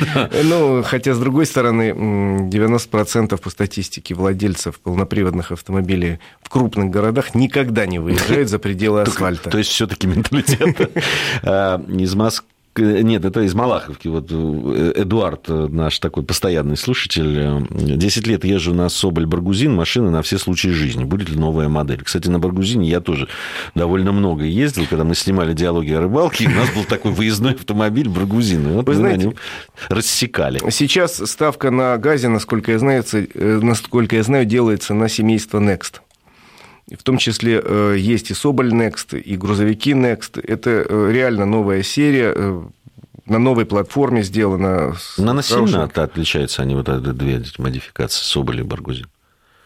Ну, 0.45 0.85
хотя, 0.85 1.15
с 1.15 1.19
другой 1.19 1.47
стороны, 1.47 1.91
90% 1.91 3.37
по 3.37 3.51
статистике 3.51 4.15
владельцев 4.15 4.79
полноприводных 4.79 5.51
автомобилей 5.51 6.21
в 6.41 6.51
крупных 6.51 6.91
городах 6.91 7.35
никогда 7.35 7.85
не 7.87 7.99
выезжают 7.99 8.49
за 8.49 8.61
пределы 8.61 9.03
асфальта. 9.03 9.51
То 9.51 9.59
есть, 9.59 9.71
все-таки 9.71 10.07
менталитет 10.07 10.89
а, 11.43 11.83
из 11.89 12.15
Москвы 12.15 12.47
нет, 12.79 13.25
это 13.25 13.43
из 13.43 13.55
Малаховки. 13.55 14.09
Вот 14.09 14.27
э, 14.31 14.93
Эдуард, 14.97 15.49
э, 15.49 15.69
наш 15.71 15.99
такой 15.99 16.23
постоянный 16.23 16.77
слушатель, 16.77 17.67
10 17.71 18.27
лет 18.27 18.45
езжу 18.45 18.75
на 18.75 18.89
Соболь 18.89 19.27
Баргузин, 19.27 19.75
машина 19.75 20.11
на 20.11 20.23
все 20.23 20.39
случаи 20.39 20.69
жизни. 20.69 21.05
Будет 21.05 21.29
ли 21.29 21.37
новая 21.37 21.69
модель? 21.69 22.03
Кстати, 22.03 22.29
на 22.29 22.39
Баргузине 22.39 22.89
я 22.89 23.01
тоже 23.01 23.29
довольно 23.75 24.13
много 24.13 24.45
ездил, 24.45 24.87
когда 24.89 25.05
мы 25.05 25.15
снимали 25.15 25.53
диалоги 25.53 25.93
о 25.93 26.01
рыбалке, 26.01 26.47
у 26.47 26.51
нас 26.51 26.71
был 26.75 26.85
такой 26.85 27.13
выездной 27.13 27.53
автомобиль 27.53 28.09
Баргузин. 28.09 28.69
Вот 28.69 28.87
Вы 28.87 28.93
мы 28.93 28.99
знаете, 28.99 29.35
рассекали. 29.89 30.61
Сейчас 30.71 31.17
ставка 31.17 31.71
на 31.71 31.97
газе, 31.99 32.29
насколько 32.29 32.73
я 32.73 32.79
знаю, 32.79 33.05
э, 33.13 33.61
насколько 33.63 34.17
я 34.17 34.23
знаю, 34.23 34.45
делается 34.45 34.95
на 34.95 35.09
семейство 35.09 35.61
Next. 35.61 36.01
В 36.95 37.03
том 37.03 37.19
числе 37.19 37.61
э, 37.63 37.97
есть 37.99 38.31
и 38.31 38.35
Соболь 38.35 38.73
Next, 38.73 39.19
и 39.19 39.37
грузовики 39.37 39.91
Next. 39.93 40.41
Это 40.41 40.87
э, 40.89 41.11
реально 41.13 41.45
новая 41.45 41.83
серия, 41.83 42.33
э, 42.35 42.63
на 43.27 43.39
новой 43.39 43.67
платформе 43.67 44.23
сделано. 44.23 44.95
Но 45.19 45.31
она 45.33 45.43
сильно 45.43 45.85
отличается, 45.85 46.63
они 46.63 46.77
вот 46.77 46.89
эти 46.89 47.11
две 47.11 47.43
модификации, 47.59 48.23
Соболь 48.23 48.61
и 48.61 48.63
Баргузин? 48.63 49.07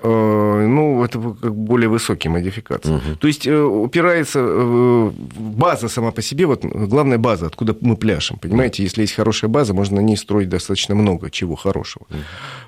Э, 0.03 0.67
ну, 0.67 1.05
это 1.05 1.19
более 1.19 1.89
высокие 1.89 2.31
модификации. 2.31 2.95
Угу. 2.95 3.17
То 3.21 3.27
есть 3.27 3.47
э, 3.47 3.63
упирается 3.63 4.39
э, 4.43 5.11
база 5.37 5.89
сама 5.89 6.11
по 6.11 6.23
себе, 6.23 6.47
вот 6.47 6.65
главная 6.65 7.19
база, 7.19 7.47
откуда 7.47 7.77
мы 7.81 7.97
пляшем, 7.97 8.39
понимаете? 8.39 8.83
Если 8.83 9.03
есть 9.03 9.15
хорошая 9.15 9.51
база, 9.51 9.75
можно 9.75 9.97
на 9.97 10.01
ней 10.01 10.17
строить 10.17 10.49
достаточно 10.49 10.95
много 10.95 11.31
чего 11.31 11.55
хорошего. 11.55 12.05
Угу. 12.09 12.19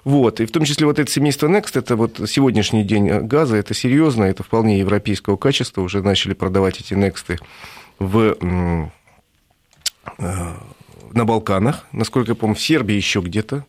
Вот, 0.04 0.40
и 0.40 0.46
в 0.46 0.50
том 0.50 0.64
числе 0.64 0.86
вот 0.86 0.98
это 0.98 1.10
семейство 1.10 1.48
Next, 1.48 1.78
это 1.78 1.96
вот 1.96 2.20
сегодняшний 2.26 2.84
день 2.84 3.08
газа, 3.26 3.56
это 3.56 3.72
серьезно, 3.72 4.24
это 4.24 4.42
вполне 4.42 4.78
европейского 4.78 5.36
качества, 5.36 5.80
уже 5.80 6.02
начали 6.02 6.34
продавать 6.34 6.80
эти 6.80 6.92
Next 6.92 7.38
в 7.98 8.36
на 11.14 11.24
Балканах, 11.24 11.86
насколько 11.92 12.32
я 12.32 12.34
помню, 12.34 12.56
в 12.56 12.60
Сербии 12.60 12.94
еще 12.94 13.20
где-то 13.20 13.64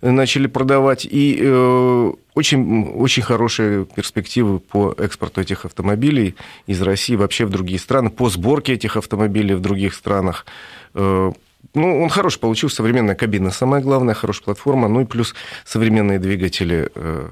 начали 0.00 0.46
продавать. 0.46 1.04
И 1.04 1.38
э, 1.40 2.12
очень, 2.34 2.84
очень 2.92 3.22
хорошие 3.22 3.86
перспективы 3.86 4.58
по 4.58 4.94
экспорту 4.98 5.40
этих 5.40 5.64
автомобилей 5.64 6.36
из 6.66 6.80
России 6.82 7.16
вообще 7.16 7.46
в 7.46 7.50
другие 7.50 7.78
страны, 7.78 8.10
по 8.10 8.28
сборке 8.28 8.74
этих 8.74 8.96
автомобилей 8.96 9.54
в 9.54 9.60
других 9.60 9.94
странах. 9.94 10.46
Э, 10.94 11.32
ну, 11.74 12.02
он 12.02 12.08
хороший 12.08 12.40
получился, 12.40 12.76
современная 12.76 13.14
кабина, 13.14 13.50
самое 13.50 13.82
главное, 13.82 14.14
хорошая 14.14 14.44
платформа, 14.44 14.88
ну 14.88 15.02
и 15.02 15.04
плюс 15.04 15.34
современные 15.64 16.18
двигатели, 16.18 16.90
э, 16.94 17.28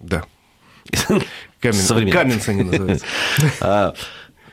да. 0.00 0.24
Камен, 1.60 2.10
Каменцы 2.10 2.48
они 2.50 2.62
называются. 2.62 3.06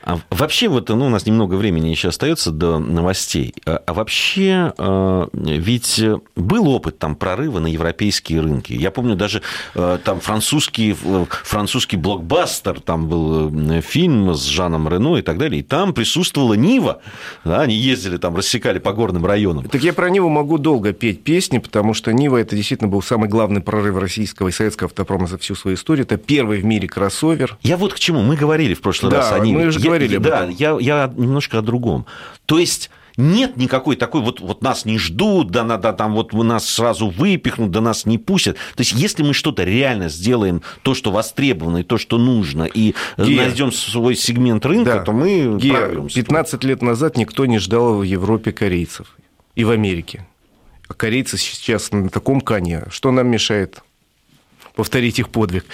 А, 0.04 0.20
вообще, 0.30 0.68
вот 0.68 0.90
ну, 0.90 1.06
у 1.06 1.10
нас 1.10 1.26
немного 1.26 1.56
времени 1.56 1.90
еще 1.90 2.10
остается 2.10 2.52
до 2.52 2.80
новостей. 2.80 3.54
А, 3.66 3.82
а 3.86 3.94
вообще, 3.94 4.74
а, 4.78 5.28
ведь 5.34 6.02
был 6.36 6.70
опыт 6.70 6.98
там 7.00 7.16
прорыва 7.16 7.60
на 7.60 7.68
европейские 7.68 8.42
рынки. 8.42 8.74
Я 8.74 8.92
помню 8.92 9.16
даже 9.16 9.42
а, 9.76 9.98
там 9.98 10.20
французский, 10.20 10.96
французский 11.44 11.98
блокбастер, 11.98 12.80
там 12.80 13.08
был 13.08 13.72
э, 13.72 13.82
фильм 13.82 14.34
с 14.34 14.46
Жаном 14.46 14.88
Рено 14.88 15.18
и 15.18 15.22
так 15.22 15.38
далее, 15.38 15.60
и 15.60 15.64
там 15.64 15.94
присутствовала 15.94 16.54
Нива. 16.54 17.02
Да, 17.44 17.62
они 17.62 17.76
ездили 17.76 18.18
там, 18.18 18.36
рассекали 18.36 18.80
по 18.80 18.94
горным 18.94 19.26
районам. 19.26 19.68
Так 19.70 19.84
я 19.84 19.94
про 19.94 20.10
Ниву 20.10 20.30
могу 20.30 20.58
долго 20.58 20.94
петь 20.94 21.24
песни, 21.24 21.60
потому 21.60 21.94
что 21.94 22.12
Нива 22.12 22.38
это 22.38 22.56
действительно 22.56 22.90
был 22.90 23.02
самый 23.02 23.30
главный 23.30 23.62
прорыв 23.62 23.98
российского 23.98 24.48
и 24.48 24.52
советского 24.52 24.88
автопрома 24.88 25.28
за 25.28 25.38
всю 25.38 25.56
свою 25.56 25.76
историю. 25.76 26.06
Это 26.06 26.18
первый 26.18 26.60
в 26.60 26.66
мире 26.66 26.88
кроссовер. 26.88 27.58
Я 27.62 27.78
вот 27.78 27.94
к 27.94 28.00
чему. 28.00 28.22
Мы 28.22 28.36
говорили 28.36 28.74
в 28.74 28.82
прошлый 28.82 29.12
да, 29.12 29.18
раз 29.18 29.32
о 29.34 29.40
Ниве. 29.40 29.60
Мы 29.60 29.68
уже 29.68 29.80
говорили 29.92 30.18
об 30.18 30.26
этом. 30.26 30.48
Да, 30.48 30.56
я, 30.58 30.78
я 30.80 31.14
немножко 31.16 31.60
о 31.60 31.62
другом. 31.62 32.06
То 32.46 32.60
есть 32.60 32.90
нет 33.18 33.58
никакой 33.58 33.96
такой, 33.96 34.22
вот, 34.22 34.40
вот 34.40 34.62
нас 34.62 34.86
не 34.86 34.98
ждут, 34.98 35.52
да, 35.52 35.64
да, 35.64 35.94
там 35.94 36.14
вот 36.14 36.34
нас 36.34 36.68
сразу 36.68 37.10
выпихнут, 37.10 37.72
да 37.72 37.82
нас 37.82 38.06
не 38.06 38.18
пустят. 38.18 38.56
То 38.76 38.82
есть, 38.82 38.94
если 38.94 39.24
мы 39.24 39.34
что-то 39.34 39.64
реально 39.64 40.10
сделаем, 40.10 40.62
то, 40.82 40.94
что 40.94 41.12
востребовано, 41.12 41.78
и 41.78 41.84
то, 41.84 41.98
что 41.98 42.18
нужно, 42.18 42.64
и 42.64 42.96
Гея. 43.18 43.38
найдем 43.38 43.72
свой 43.72 44.16
сегмент 44.16 44.66
рынка, 44.66 44.96
да. 44.96 45.04
то 45.04 45.12
мы 45.12 45.60
прорвемся. 45.60 46.16
15 46.16 46.64
лет 46.64 46.82
назад 46.82 47.18
никто 47.18 47.46
не 47.46 47.60
ждал 47.60 47.98
в 47.98 48.04
Европе 48.04 48.52
корейцев 48.52 49.16
и 49.56 49.64
в 49.64 49.72
Америке. 49.72 50.26
А 50.88 50.94
корейцы 50.94 51.38
сейчас 51.38 51.92
на 51.92 52.10
таком 52.10 52.42
коне. 52.42 52.84
Что 52.90 53.12
нам 53.12 53.28
мешает 53.28 53.82
повторить 54.76 55.20
их 55.20 55.30
подвиг? 55.30 55.66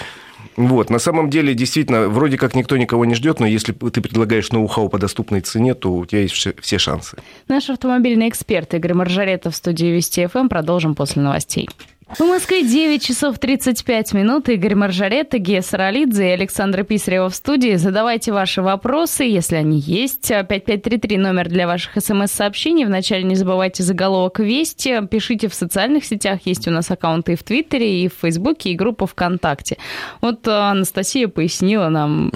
Вот, 0.57 0.89
на 0.89 0.97
самом 0.97 1.29
деле, 1.29 1.53
действительно, 1.53 2.09
вроде 2.09 2.37
как 2.37 2.55
никто 2.55 2.77
никого 2.77 3.05
не 3.05 3.13
ждет, 3.13 3.39
но 3.39 3.45
если 3.45 3.73
ты 3.73 4.01
предлагаешь 4.01 4.51
ноу-хау 4.51 4.89
по 4.89 4.97
доступной 4.97 5.41
цене, 5.41 5.75
то 5.75 5.93
у 5.93 6.05
тебя 6.05 6.21
есть 6.21 6.33
все 6.33 6.77
шансы. 6.79 7.17
Наш 7.47 7.69
автомобильный 7.69 8.27
эксперт 8.27 8.73
Игорь 8.73 8.95
Маржаретов 8.95 9.53
в 9.53 9.57
студии 9.57 9.85
Вести 9.85 10.25
ФМ. 10.25 10.39
Эм. 10.39 10.49
Продолжим 10.49 10.95
после 10.95 11.21
новостей. 11.21 11.69
В 12.09 12.21
Москве 12.21 12.63
9 12.63 13.03
часов 13.03 13.37
35 13.37 14.13
минут. 14.13 14.47
Игорь 14.47 14.75
Маржаретта, 14.75 15.39
Гея 15.39 15.61
Саралидзе 15.61 16.29
и 16.29 16.31
Александра 16.31 16.83
Писарева 16.83 17.29
в 17.29 17.35
студии. 17.35 17.75
Задавайте 17.75 18.31
ваши 18.31 18.61
вопросы, 18.61 19.25
если 19.25 19.57
они 19.57 19.77
есть. 19.77 20.29
5533 20.29 21.17
номер 21.17 21.49
для 21.49 21.67
ваших 21.67 22.01
смс-сообщений. 22.01 22.85
Вначале 22.85 23.23
не 23.23 23.35
забывайте 23.35 23.83
заголовок 23.83 24.39
«Вести». 24.39 25.05
Пишите 25.05 25.49
в 25.49 25.53
социальных 25.53 26.05
сетях. 26.05 26.39
Есть 26.45 26.65
у 26.69 26.71
нас 26.71 26.89
аккаунты 26.89 27.33
и 27.33 27.35
в 27.35 27.43
Твиттере, 27.43 28.05
и 28.05 28.07
в 28.07 28.13
Фейсбуке, 28.21 28.69
и 28.69 28.75
группа 28.75 29.05
ВКонтакте. 29.05 29.77
Вот 30.21 30.47
Анастасия 30.47 31.27
пояснила 31.27 31.89
нам 31.89 32.31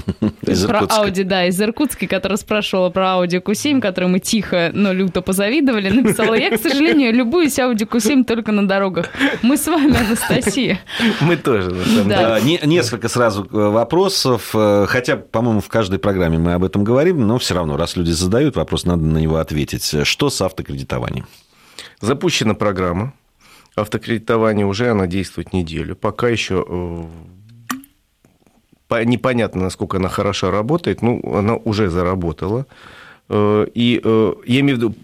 про 0.68 0.80
Ауди, 0.80 1.24
да, 1.24 1.46
из 1.46 1.60
Иркутской, 1.62 2.10
которая 2.10 2.38
спрашивала 2.38 2.90
про 2.90 3.14
Ауди 3.14 3.38
Q7, 3.38 3.80
который 3.80 4.10
мы 4.10 4.20
тихо, 4.20 4.72
но 4.74 4.92
люто 4.92 5.22
позавидовали. 5.22 5.90
Написала, 5.90 6.34
я, 6.34 6.58
к 6.58 6.60
сожалению, 6.60 7.14
любуюсь 7.14 7.58
Ауди 7.58 7.86
Q7 7.86 8.26
только 8.26 8.52
на 8.52 8.68
дорогах. 8.68 9.10
Мы 9.42 9.61
с 9.62 9.68
вами, 9.68 9.96
Анастасия. 9.96 10.80
Мы 11.22 11.38
тоже, 11.38 11.72
на 11.72 11.86
самом 11.86 12.42
деле. 12.44 12.60
Несколько 12.66 13.08
сразу 13.10 13.44
э, 13.44 13.48
вопросов, 13.70 14.52
э, 14.54 14.86
хотя, 14.88 15.18
по-моему, 15.18 15.62
в 15.62 15.70
каждой 15.70 16.00
программе 16.00 16.38
мы 16.38 16.54
об 16.54 16.64
этом 16.64 16.84
говорим, 16.84 17.26
но 17.28 17.38
все 17.38 17.54
равно, 17.54 17.78
раз 17.78 17.96
люди 17.96 18.12
задают 18.12 18.56
вопрос, 18.56 18.86
надо 18.86 19.04
на 19.04 19.20
него 19.20 19.38
ответить. 19.38 19.96
Что 20.06 20.30
с 20.30 20.42
автокредитованием? 20.42 21.28
Запущена 22.02 22.56
программа 22.56 23.14
автокредитования, 23.76 24.66
уже 24.66 24.90
она 24.90 25.08
действует 25.08 25.54
неделю. 25.54 25.96
Пока 25.96 26.28
еще 26.30 26.66
э, 28.90 29.04
непонятно, 29.06 29.62
насколько 29.64 29.98
она 29.98 30.10
хорошо 30.10 30.52
работает, 30.52 31.02
ну, 31.02 31.22
она 31.36 31.56
уже 31.56 31.90
заработала. 31.90 32.66
И 33.34 34.02
я 34.46 34.60
имею 34.60 34.76
в 34.76 34.80
виду, 34.80 34.96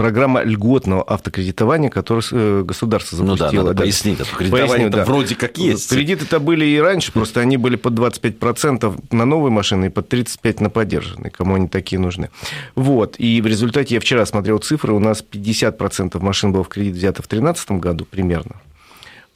программа 0.00 0.42
льготного 0.42 1.02
автокредитования, 1.02 1.90
которую 1.90 2.24
э, 2.32 2.62
государство 2.64 3.18
запустило. 3.18 3.48
Ну 3.48 3.52
да, 3.52 3.62
надо 3.64 3.74
да. 3.74 3.82
пояснить, 3.82 4.18
кредитование 4.18 4.88
да. 4.88 5.04
вроде 5.04 5.34
как 5.34 5.58
есть. 5.58 5.90
Кредиты-то 5.90 6.40
были 6.40 6.64
и 6.64 6.78
раньше, 6.78 7.12
просто 7.12 7.40
они 7.40 7.58
были 7.58 7.76
под 7.76 7.92
25% 7.92 9.04
на 9.10 9.24
новые 9.26 9.52
машины 9.52 9.86
и 9.86 9.88
под 9.90 10.10
35% 10.10 10.62
на 10.62 10.70
поддержанные, 10.70 11.30
кому 11.30 11.56
они 11.56 11.68
такие 11.68 11.98
нужны. 11.98 12.30
Вот, 12.74 13.16
и 13.18 13.42
в 13.42 13.46
результате 13.46 13.96
я 13.96 14.00
вчера 14.00 14.24
смотрел 14.24 14.56
цифры, 14.56 14.94
у 14.94 15.00
нас 15.00 15.22
50% 15.22 16.18
машин 16.20 16.52
было 16.52 16.64
в 16.64 16.68
кредит 16.68 16.94
взято 16.94 17.22
в 17.22 17.28
2013 17.28 17.72
году 17.72 18.06
примерно, 18.06 18.56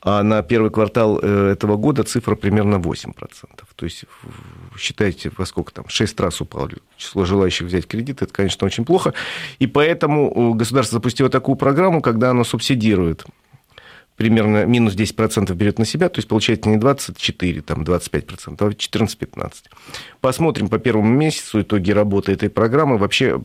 а 0.05 0.23
на 0.23 0.43
первый 0.43 0.71
квартал 0.71 1.19
э, 1.21 1.53
этого 1.53 1.77
года 1.77 2.05
цифра 2.05 2.37
примерно 2.37 2.75
8%. 2.77 3.15
То 3.75 3.85
есть 3.87 4.05
считайте, 4.79 5.31
во 5.37 5.47
сколько 5.47 5.73
там, 5.73 5.89
6 5.89 6.21
раз 6.21 6.41
упало 6.43 6.71
число 6.99 7.25
желающих 7.25 7.67
взять 7.67 7.87
кредит, 7.87 8.21
это, 8.21 8.33
конечно, 8.33 8.67
очень 8.67 8.85
плохо. 8.85 9.15
И 9.59 9.67
поэтому 9.67 10.53
э, 10.53 10.57
государство 10.57 10.97
запустило 10.97 11.31
такую 11.31 11.57
программу, 11.57 12.03
когда 12.03 12.31
оно 12.31 12.45
субсидирует 12.45 13.25
примерно 14.17 14.65
минус 14.65 14.95
10% 14.95 15.53
берет 15.55 15.79
на 15.79 15.85
себя, 15.85 16.09
то 16.09 16.19
есть 16.19 16.29
получается 16.29 16.69
не 16.69 16.77
24, 16.77 17.63
там 17.63 17.83
25%, 17.83 18.57
а 18.59 18.71
14-15%. 18.71 19.53
Посмотрим 20.21 20.69
по 20.69 20.79
первому 20.79 21.09
месяцу 21.09 21.63
итоги 21.63 21.91
работы 21.91 22.33
этой 22.33 22.49
программы. 22.49 22.99
Вообще 22.99 23.41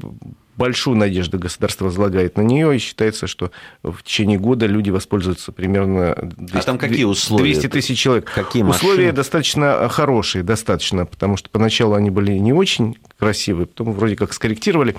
большую 0.56 0.98
надежду 0.98 1.40
государство 1.40 1.86
возлагает 1.86 2.38
на 2.38 2.42
нее, 2.42 2.76
и 2.76 2.80
считается, 2.80 3.28
что 3.28 3.52
в 3.82 4.04
течение 4.04 4.38
года 4.38 4.66
люди 4.66 4.90
воспользуются 4.90 5.54
примерно 5.54 6.16
200, 6.22 6.58
а 6.58 6.62
там 6.62 6.78
какие 6.78 7.06
условия? 7.06 7.54
200 7.54 7.68
тысяч 7.68 7.98
человек. 7.98 8.30
Какие 8.30 8.64
условия 8.64 9.14
достаточно 9.14 9.88
хорошие, 9.90 10.44
достаточно, 10.44 11.06
потому 11.06 11.38
что 11.38 11.50
поначалу 11.50 11.96
они 11.96 12.10
были 12.10 12.34
не 12.34 12.52
очень 12.52 12.98
красивые, 13.18 13.68
потом 13.68 13.94
вроде 13.94 14.18
как 14.18 14.34
скорректировали. 14.34 14.96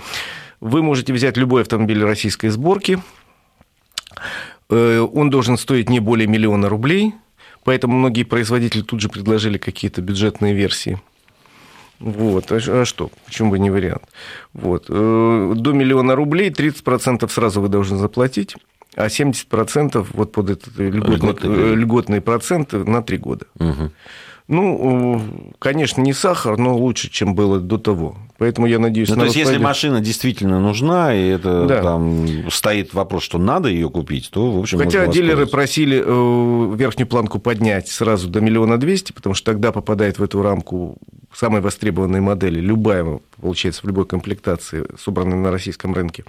Вы 0.61 0.83
можете 0.83 1.13
взять 1.13 1.37
любой 1.37 1.63
автомобиль 1.63 2.03
российской 2.03 2.49
сборки, 2.49 2.99
он 4.71 5.31
должен 5.31 5.57
стоить 5.59 5.89
не 5.89 6.01
более 6.01 6.27
миллиона 6.27 6.69
рублей, 6.69 7.15
поэтому 7.65 7.99
многие 7.99 8.25
производители 8.25 8.83
тут 8.83 9.01
же 9.01 9.09
предложили 9.09 9.59
какие-то 9.59 10.01
бюджетные 10.03 10.55
версии. 10.55 11.01
Вот, 12.01 12.51
а, 12.51 12.57
а 12.57 12.85
что, 12.87 13.11
почему 13.27 13.51
бы 13.51 13.59
не 13.59 13.71
вариант? 13.71 14.05
Вот, 14.55 14.87
э, 14.89 15.53
до 15.55 15.73
миллиона 15.73 16.17
рублей 16.17 16.51
30% 16.51 17.31
сразу 17.31 17.61
вы 17.61 17.69
должны 17.69 17.99
заплатить, 17.99 18.57
а 18.97 19.09
70% 19.09 20.07
вот 20.15 20.33
под 20.33 20.51
этот 20.51 20.79
льготный, 20.79 21.17
льготный, 21.17 21.75
льготный 21.75 22.21
процент 22.23 22.73
на 22.73 23.03
3 23.03 23.19
года. 23.19 23.47
Угу. 23.59 23.91
Ну, 24.51 25.23
конечно, 25.61 26.01
не 26.01 26.13
сахар, 26.13 26.59
но 26.59 26.77
лучше, 26.77 27.09
чем 27.09 27.37
было 27.37 27.61
до 27.61 27.79
того. 27.79 28.17
Поэтому 28.37 28.67
я 28.67 28.81
надеюсь... 28.81 29.09
Ну, 29.09 29.15
то 29.15 29.25
есть, 29.27 29.37
если 29.37 29.59
машина 29.59 30.01
действительно 30.01 30.59
нужна, 30.59 31.15
и 31.15 31.29
это 31.29 31.67
да. 31.67 31.83
там 31.83 32.51
стоит 32.51 32.93
вопрос, 32.93 33.23
что 33.23 33.39
надо 33.39 33.69
ее 33.69 33.89
купить, 33.89 34.29
то, 34.33 34.51
в 34.51 34.59
общем, 34.59 34.79
Хотя 34.79 35.07
дилеры 35.07 35.47
просили 35.47 36.03
э, 36.05 36.77
верхнюю 36.77 37.07
планку 37.07 37.39
поднять 37.39 37.87
сразу 37.87 38.29
до 38.29 38.41
миллиона 38.41 38.77
двести, 38.77 39.13
потому 39.13 39.37
что 39.37 39.53
тогда 39.53 39.71
попадает 39.71 40.19
в 40.19 40.23
эту 40.25 40.43
рамку 40.43 40.99
самой 41.33 41.61
востребованной 41.61 42.21
модели, 42.21 42.59
любая, 42.59 43.21
получается, 43.41 43.83
в 43.83 43.87
любой 43.87 44.07
комплектации, 44.07 44.85
собранной 44.99 45.37
на 45.37 45.53
российском 45.53 45.95
рынке. 45.95 46.25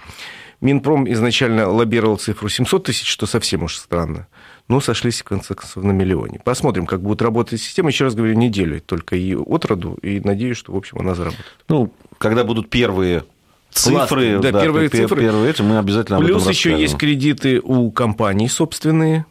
Минпром 0.60 1.10
изначально 1.10 1.68
лоббировал 1.68 2.18
цифру 2.18 2.48
700 2.48 2.84
тысяч, 2.84 3.08
что 3.08 3.26
совсем 3.26 3.64
уж 3.64 3.74
странно 3.74 4.28
но 4.72 4.80
сошлись 4.80 5.20
в 5.20 5.24
конце 5.24 5.54
концов 5.54 5.84
на 5.84 5.90
миллионе. 5.90 6.40
Посмотрим, 6.42 6.86
как 6.86 7.02
будет 7.02 7.20
работать 7.20 7.60
система. 7.60 7.90
Еще 7.90 8.04
раз 8.04 8.14
говорю, 8.14 8.32
неделю 8.32 8.80
только 8.80 9.16
и 9.16 9.34
от 9.34 9.66
роду, 9.66 9.98
и 10.00 10.18
надеюсь, 10.20 10.56
что, 10.56 10.72
в 10.72 10.76
общем, 10.78 10.98
она 10.98 11.14
заработает. 11.14 11.44
Ну, 11.68 11.92
когда 12.16 12.42
будут 12.42 12.70
первые 12.70 13.24
цифры, 13.70 14.38
да, 14.38 14.50
первые 14.50 14.88
цифры. 14.88 15.20
Первые 15.20 15.50
эти 15.50 15.60
мы 15.60 15.76
обязательно 15.76 16.20
Плюс 16.20 16.48
еще 16.48 16.80
есть 16.80 16.96
кредиты 16.96 17.60
у 17.62 17.90
компаний 17.90 18.48
собственные, 18.48 19.26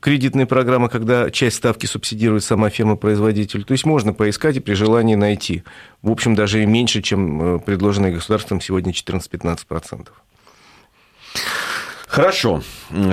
кредитные 0.00 0.46
программы, 0.46 0.88
когда 0.88 1.30
часть 1.30 1.58
ставки 1.58 1.86
субсидирует 1.86 2.42
сама 2.42 2.68
фирма-производитель. 2.68 3.62
То 3.62 3.70
есть 3.70 3.86
можно 3.86 4.12
поискать 4.12 4.56
и 4.56 4.60
при 4.60 4.74
желании 4.74 5.14
найти. 5.14 5.62
В 6.02 6.10
общем, 6.10 6.34
даже 6.34 6.66
меньше, 6.66 7.00
чем 7.00 7.42
э, 7.42 7.58
предложенные 7.60 8.12
государством 8.12 8.60
сегодня 8.60 8.90
14-15%. 8.90 10.08
Хорошо, 12.08 12.62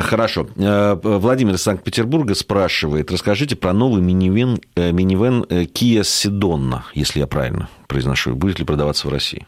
хорошо. 0.03 0.47
Э, 0.55 0.97
Владимир 1.03 1.55
из 1.55 1.61
Санкт-Петербурга 1.61 2.33
спрашивает, 2.33 3.11
расскажите 3.11 3.57
про 3.57 3.73
новый 3.73 4.01
минивэн, 4.01 4.61
э, 4.75 4.91
минивэн 4.91 5.43
Kia 5.43 6.01
Sedona, 6.01 6.81
если 6.93 7.19
я 7.19 7.27
правильно 7.27 7.69
произношу, 7.87 8.35
будет 8.35 8.57
ли 8.57 8.65
продаваться 8.65 9.07
в 9.07 9.11
России? 9.11 9.45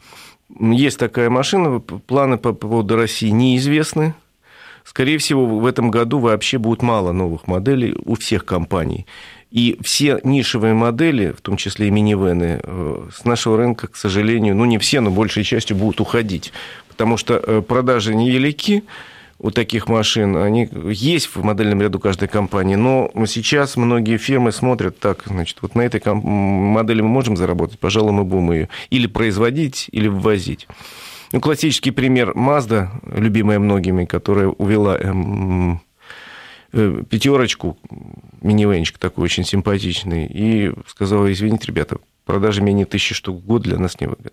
Есть 0.59 0.99
такая 0.99 1.29
машина, 1.29 1.79
планы 1.79 2.37
по 2.37 2.51
поводу 2.53 2.97
России 2.97 3.29
неизвестны. 3.29 4.13
Скорее 4.83 5.17
всего, 5.17 5.45
в 5.45 5.65
этом 5.65 5.91
году 5.91 6.19
вообще 6.19 6.57
будет 6.57 6.81
мало 6.81 7.11
новых 7.11 7.47
моделей 7.47 7.95
у 8.05 8.15
всех 8.15 8.45
компаний. 8.45 9.05
И 9.49 9.77
все 9.81 10.19
нишевые 10.23 10.73
модели, 10.73 11.31
в 11.31 11.41
том 11.41 11.55
числе 11.55 11.87
и 11.87 11.91
минивены, 11.91 12.59
э, 12.61 13.07
с 13.13 13.23
нашего 13.23 13.57
рынка, 13.57 13.87
к 13.87 13.95
сожалению, 13.95 14.55
ну 14.55 14.65
не 14.65 14.77
все, 14.77 14.99
но 14.99 15.09
большей 15.09 15.45
частью 15.45 15.77
будут 15.77 16.01
уходить, 16.01 16.51
потому 16.89 17.15
что 17.15 17.35
э, 17.35 17.61
продажи 17.61 18.13
невелики, 18.13 18.83
у 19.39 19.51
таких 19.51 19.88
машин, 19.88 20.36
они 20.36 20.67
есть 20.89 21.27
в 21.27 21.44
модельном 21.44 21.82
ряду 21.82 22.00
каждой 22.00 22.27
компании, 22.27 22.75
но 22.75 23.12
сейчас 23.27 23.77
многие 23.77 24.17
фирмы 24.17 24.51
смотрят 24.51 25.00
так, 25.00 25.24
значит, 25.25 25.60
вот 25.62 25.75
на 25.75 25.82
этой 25.82 26.01
модели 26.06 27.01
мы 27.01 27.10
можем 27.10 27.38
заработать, 27.38 27.79
пожалуй, 27.79 28.13
мы 28.13 28.24
будем 28.24 28.51
ее 28.51 28.70
или 28.89 29.06
производить, 29.06 29.89
или 29.91 30.08
ввозить. 30.08 30.67
Ну, 31.34 31.41
классический 31.41 31.91
пример 31.91 32.32
Mazda, 32.32 32.88
любимая 33.06 33.60
многими, 33.60 34.06
которая 34.06 34.48
увела 34.48 34.98
эм, 34.98 35.82
э, 36.72 37.03
пятерочку, 37.10 37.77
минивенчик 38.41 38.98
такой 38.98 39.25
очень 39.25 39.44
симпатичный, 39.44 40.25
и 40.25 40.72
сказала, 40.88 41.32
извините, 41.32 41.67
ребята, 41.67 41.98
продажи 42.25 42.62
менее 42.62 42.86
тысячи 42.86 43.13
штук 43.13 43.41
в 43.41 43.46
год 43.46 43.63
для 43.63 43.77
нас 43.77 44.00
невыгодно. 44.00 44.32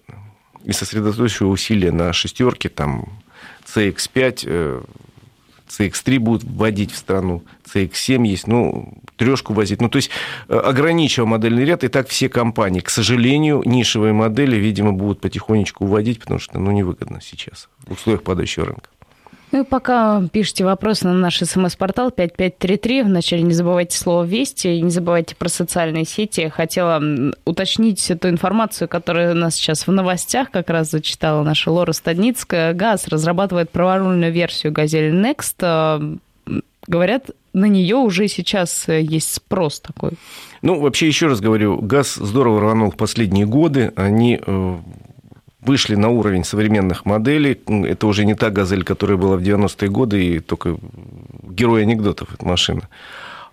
И 0.64 0.72
сосредоточивая 0.72 1.50
усилия 1.50 1.90
на 1.90 2.12
шестерке, 2.12 2.68
там, 2.68 3.18
CX5, 3.66 4.86
CX3 5.68 6.18
будут 6.18 6.44
вводить 6.44 6.92
в 6.92 6.96
страну, 6.96 7.42
CX7 7.72 8.26
есть, 8.26 8.46
ну, 8.46 8.94
трешку 9.16 9.52
возить. 9.52 9.80
Ну, 9.80 9.88
то 9.88 9.96
есть 9.96 10.10
э, 10.48 10.56
ограничивая 10.56 11.26
модельный 11.26 11.64
ряд, 11.64 11.84
и 11.84 11.88
так 11.88 12.08
все 12.08 12.28
компании. 12.28 12.80
К 12.80 12.90
сожалению, 12.90 13.62
нишевые 13.64 14.12
модели, 14.12 14.56
видимо, 14.56 14.92
будут 14.92 15.20
потихонечку 15.20 15.86
вводить, 15.86 16.20
потому 16.20 16.40
что, 16.40 16.58
ну, 16.58 16.70
невыгодно 16.70 17.20
сейчас 17.22 17.68
в 17.86 17.92
условиях 17.92 18.22
падающего 18.22 18.66
рынка. 18.66 18.88
Ну 19.54 19.60
и 19.60 19.64
пока 19.64 20.20
пишите 20.32 20.64
вопросы 20.64 21.06
на 21.06 21.14
наш 21.14 21.38
смс-портал 21.38 22.10
5533, 22.10 23.04
вначале 23.04 23.42
не 23.44 23.52
забывайте 23.52 23.96
слово 23.96 24.24
«Вести» 24.24 24.66
и 24.66 24.80
не 24.80 24.90
забывайте 24.90 25.36
про 25.36 25.48
социальные 25.48 26.06
сети. 26.06 26.48
Хотела 26.48 27.00
уточнить 27.44 28.10
эту 28.10 28.30
информацию, 28.30 28.88
которая 28.88 29.30
у 29.30 29.36
нас 29.36 29.54
сейчас 29.54 29.86
в 29.86 29.92
новостях 29.92 30.50
как 30.50 30.70
раз 30.70 30.90
зачитала 30.90 31.44
наша 31.44 31.70
Лора 31.70 31.92
Стадницкая. 31.92 32.74
ГАЗ 32.74 33.06
разрабатывает 33.06 33.70
праворульную 33.70 34.32
версию 34.32 34.72
«Газель 34.72 35.14
Next». 35.14 35.54
Э, 35.60 36.60
говорят, 36.88 37.30
на 37.52 37.66
нее 37.66 37.94
уже 37.94 38.26
сейчас 38.26 38.88
есть 38.88 39.34
спрос 39.34 39.78
такой. 39.78 40.14
Ну, 40.62 40.80
вообще, 40.80 41.06
еще 41.06 41.28
раз 41.28 41.40
говорю, 41.40 41.80
ГАЗ 41.80 42.14
здорово 42.14 42.60
рванул 42.60 42.90
в 42.90 42.96
последние 42.96 43.46
годы. 43.46 43.92
Они 43.94 44.40
э, 44.44 44.76
вышли 45.64 45.94
на 45.94 46.08
уровень 46.08 46.44
современных 46.44 47.04
моделей. 47.04 47.60
Это 47.86 48.06
уже 48.06 48.24
не 48.24 48.34
та 48.34 48.50
«Газель», 48.50 48.84
которая 48.84 49.16
была 49.16 49.36
в 49.36 49.40
90-е 49.40 49.88
годы, 49.88 50.24
и 50.24 50.40
только 50.40 50.76
герой 51.42 51.82
анекдотов 51.82 52.34
эта 52.34 52.44
машина. 52.46 52.88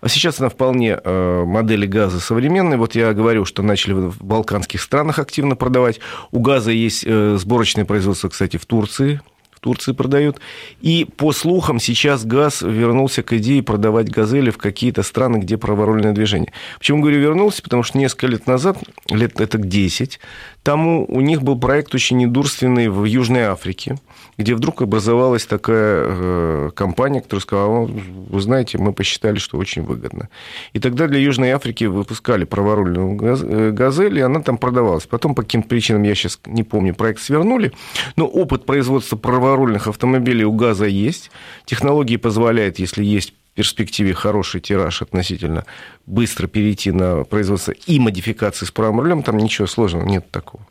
А 0.02 0.08
сейчас 0.08 0.40
она 0.40 0.48
вполне 0.48 0.98
э, 1.02 1.44
модели 1.46 1.86
газа 1.86 2.18
современной. 2.18 2.76
Вот 2.76 2.96
я 2.96 3.12
говорю, 3.12 3.44
что 3.44 3.62
начали 3.62 3.92
в 3.92 4.22
балканских 4.22 4.82
странах 4.82 5.20
активно 5.20 5.54
продавать. 5.54 6.00
У 6.32 6.40
газа 6.40 6.72
есть 6.72 7.04
э, 7.06 7.36
сборочное 7.38 7.84
производство, 7.84 8.28
кстати, 8.28 8.56
в 8.56 8.66
Турции. 8.66 9.20
Турции 9.62 9.92
продают. 9.92 10.40
И 10.80 11.06
по 11.16 11.32
слухам 11.32 11.78
сейчас 11.78 12.24
ГАЗ 12.24 12.62
вернулся 12.62 13.22
к 13.22 13.32
идее 13.34 13.62
продавать 13.62 14.10
«Газели» 14.10 14.50
в 14.50 14.58
какие-то 14.58 15.04
страны, 15.04 15.36
где 15.36 15.56
праворульное 15.56 16.12
движение. 16.12 16.52
Почему 16.80 17.00
говорю 17.00 17.20
вернулся? 17.20 17.62
Потому 17.62 17.84
что 17.84 17.96
несколько 17.96 18.26
лет 18.26 18.48
назад, 18.48 18.76
лет 19.08 19.40
это 19.40 19.58
10, 19.58 20.18
тому 20.64 21.06
у 21.08 21.20
них 21.20 21.42
был 21.42 21.56
проект 21.56 21.94
очень 21.94 22.16
недурственный 22.16 22.88
в 22.88 23.04
Южной 23.04 23.42
Африке, 23.42 23.98
где 24.38 24.54
вдруг 24.54 24.82
образовалась 24.82 25.46
такая 25.46 26.04
э, 26.06 26.70
компания, 26.74 27.20
которая 27.20 27.42
сказала, 27.42 27.84
вы 27.86 28.40
знаете, 28.40 28.78
мы 28.78 28.92
посчитали, 28.92 29.38
что 29.38 29.58
очень 29.58 29.82
выгодно. 29.82 30.28
И 30.72 30.80
тогда 30.80 31.06
для 31.06 31.18
Южной 31.18 31.50
Африки 31.50 31.84
выпускали 31.84 32.44
праворульную 32.44 33.18
э, 33.20 33.70
«Газель», 33.72 34.18
и 34.18 34.22
она 34.22 34.40
там 34.40 34.58
продавалась. 34.58 35.06
Потом 35.06 35.34
по 35.34 35.42
каким 35.42 35.62
причинам, 35.62 36.02
я 36.02 36.14
сейчас 36.14 36.40
не 36.46 36.62
помню, 36.62 36.94
проект 36.94 37.20
свернули, 37.20 37.72
но 38.16 38.26
опыт 38.26 38.64
производства 38.64 39.16
праворульных 39.16 39.86
автомобилей 39.88 40.44
у 40.44 40.52
«Газа» 40.52 40.86
есть. 40.86 41.30
Технологии 41.66 42.16
позволяют, 42.16 42.78
если 42.78 43.04
есть 43.04 43.34
перспективе 43.54 44.14
хороший 44.14 44.60
тираж 44.60 45.02
относительно 45.02 45.64
быстро 46.06 46.46
перейти 46.46 46.90
на 46.90 47.24
производство 47.24 47.72
и 47.72 47.98
модификации 47.98 48.64
с 48.64 48.70
правым 48.70 49.00
рулем, 49.00 49.22
там 49.22 49.36
ничего 49.36 49.66
сложного 49.66 50.06
нет 50.06 50.30
такого. 50.30 50.66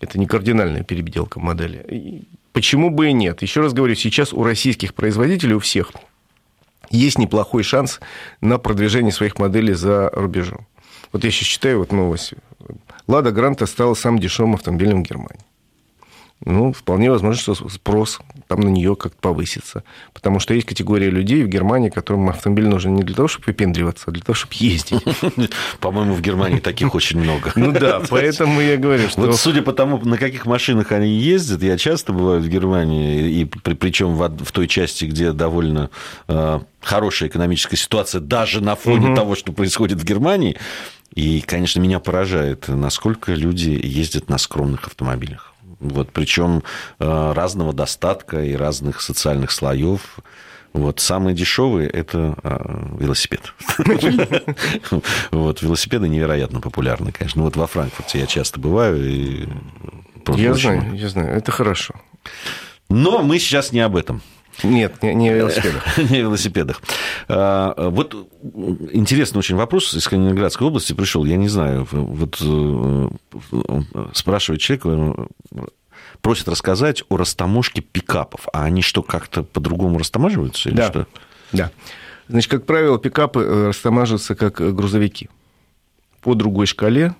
Это 0.00 0.18
не 0.18 0.26
кардинальная 0.26 0.82
перебеделка 0.82 1.40
модели. 1.40 2.24
Почему 2.52 2.90
бы 2.90 3.08
и 3.08 3.12
нет? 3.12 3.42
Еще 3.42 3.60
раз 3.60 3.72
говорю, 3.72 3.94
сейчас 3.94 4.32
у 4.32 4.42
российских 4.42 4.94
производителей, 4.94 5.54
у 5.54 5.58
всех, 5.58 5.92
есть 6.90 7.18
неплохой 7.18 7.62
шанс 7.62 8.00
на 8.40 8.58
продвижение 8.58 9.12
своих 9.12 9.38
моделей 9.38 9.74
за 9.74 10.10
рубежом. 10.10 10.66
Вот 11.12 11.24
я 11.24 11.30
сейчас 11.30 11.48
читаю 11.48 11.78
вот 11.78 11.92
новость. 11.92 12.34
Лада 13.06 13.32
Гранта 13.32 13.66
стала 13.66 13.94
самым 13.94 14.20
дешевым 14.20 14.54
автомобилем 14.54 15.02
в 15.02 15.08
Германии 15.08 15.40
ну, 16.44 16.72
вполне 16.72 17.10
возможно, 17.10 17.40
что 17.40 17.68
спрос 17.68 18.18
там 18.48 18.60
на 18.60 18.68
нее 18.68 18.96
как-то 18.96 19.18
повысится. 19.20 19.84
Потому 20.12 20.40
что 20.40 20.54
есть 20.54 20.66
категория 20.66 21.10
людей 21.10 21.44
в 21.44 21.48
Германии, 21.48 21.88
которым 21.88 22.28
автомобиль 22.28 22.66
нужен 22.66 22.94
не 22.94 23.02
для 23.02 23.14
того, 23.14 23.28
чтобы 23.28 23.46
выпендриваться, 23.46 24.06
а 24.08 24.10
для 24.10 24.22
того, 24.22 24.34
чтобы 24.34 24.54
ездить. 24.56 25.02
По-моему, 25.80 26.14
в 26.14 26.20
Германии 26.20 26.58
таких 26.58 26.94
очень 26.94 27.20
много. 27.20 27.52
Ну 27.54 27.72
да, 27.72 28.02
поэтому 28.10 28.60
я 28.60 28.76
говорю, 28.76 29.08
что... 29.08 29.20
Вот 29.20 29.36
судя 29.36 29.62
по 29.62 29.72
тому, 29.72 29.98
на 29.98 30.18
каких 30.18 30.46
машинах 30.46 30.90
они 30.92 31.10
ездят, 31.10 31.62
я 31.62 31.78
часто 31.78 32.12
бываю 32.12 32.40
в 32.40 32.48
Германии, 32.48 33.30
и 33.30 33.44
причем 33.44 34.16
в 34.16 34.52
той 34.52 34.66
части, 34.66 35.04
где 35.04 35.32
довольно 35.32 35.90
э, 36.28 36.60
хорошая 36.80 37.28
экономическая 37.28 37.76
ситуация, 37.76 38.20
даже 38.20 38.60
на 38.60 38.74
фоне 38.74 39.14
того, 39.14 39.36
что 39.36 39.52
происходит 39.52 40.00
в 40.00 40.04
Германии. 40.04 40.56
И, 41.14 41.42
конечно, 41.42 41.78
меня 41.78 42.00
поражает, 42.00 42.68
насколько 42.68 43.32
люди 43.34 43.78
ездят 43.82 44.30
на 44.30 44.38
скромных 44.38 44.86
автомобилях. 44.86 45.51
Вот, 45.82 46.12
причем 46.12 46.62
э, 47.00 47.32
разного 47.34 47.72
достатка 47.72 48.42
и 48.42 48.54
разных 48.54 49.00
социальных 49.00 49.50
слоев. 49.50 50.18
Вот, 50.72 51.00
самые 51.00 51.34
дешевые– 51.34 51.88
это 51.90 52.34
э, 52.42 52.96
велосипед. 52.98 53.52
Вот, 55.30 55.60
велосипеды 55.60 56.08
невероятно 56.08 56.60
популярны, 56.60 57.12
конечно. 57.12 57.40
Ну, 57.40 57.44
вот 57.46 57.56
во 57.56 57.66
Франкфурте 57.66 58.20
я 58.20 58.26
часто 58.26 58.60
бываю. 58.60 59.04
И 59.04 59.48
я 60.36 60.54
знаю, 60.54 60.94
я 60.94 61.08
знаю, 61.08 61.36
это 61.36 61.50
хорошо. 61.50 61.94
Но 62.88 63.22
мы 63.22 63.38
сейчас 63.38 63.72
не 63.72 63.80
об 63.80 63.96
этом. 63.96 64.22
Нет, 64.62 65.02
не, 65.02 65.14
не 65.14 65.30
о 65.30 65.34
велосипедах. 65.34 65.98
не 66.10 66.18
о 66.18 66.20
велосипедах. 66.20 66.82
А, 67.28 67.88
вот 67.90 68.14
интересный 68.92 69.38
очень 69.38 69.56
вопрос 69.56 69.94
из 69.94 70.06
Калининградской 70.06 70.66
области 70.66 70.92
пришел. 70.92 71.24
Я 71.24 71.36
не 71.36 71.48
знаю, 71.48 71.88
вот 71.90 72.38
э, 72.40 73.08
спрашивает 74.12 74.60
человек, 74.60 74.86
э, 74.86 75.64
просит 76.20 76.48
рассказать 76.48 77.02
о 77.08 77.16
растаможке 77.16 77.80
пикапов. 77.80 78.46
А 78.52 78.64
они 78.64 78.82
что, 78.82 79.02
как-то 79.02 79.42
по-другому 79.42 79.98
растамаживаются 79.98 80.68
или 80.68 80.76
да. 80.76 80.88
что? 80.88 81.06
Да. 81.52 81.70
Значит, 82.28 82.50
как 82.50 82.66
правило, 82.66 82.98
пикапы 82.98 83.40
э, 83.40 83.68
растамаживаются 83.68 84.34
как 84.34 84.54
грузовики 84.74 85.28
по 86.20 86.34
другой 86.34 86.66
шкале, 86.66 87.14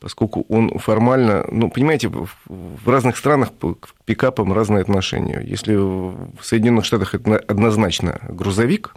поскольку 0.00 0.44
он 0.48 0.78
формально, 0.78 1.46
ну, 1.50 1.70
понимаете, 1.70 2.08
в 2.08 2.88
разных 2.88 3.16
странах 3.16 3.50
к 3.58 3.94
пикапам 4.04 4.52
разное 4.52 4.82
отношение. 4.82 5.42
Если 5.44 5.74
в 5.76 6.28
Соединенных 6.42 6.84
Штатах 6.84 7.14
это 7.14 7.36
однозначно 7.36 8.20
грузовик, 8.28 8.94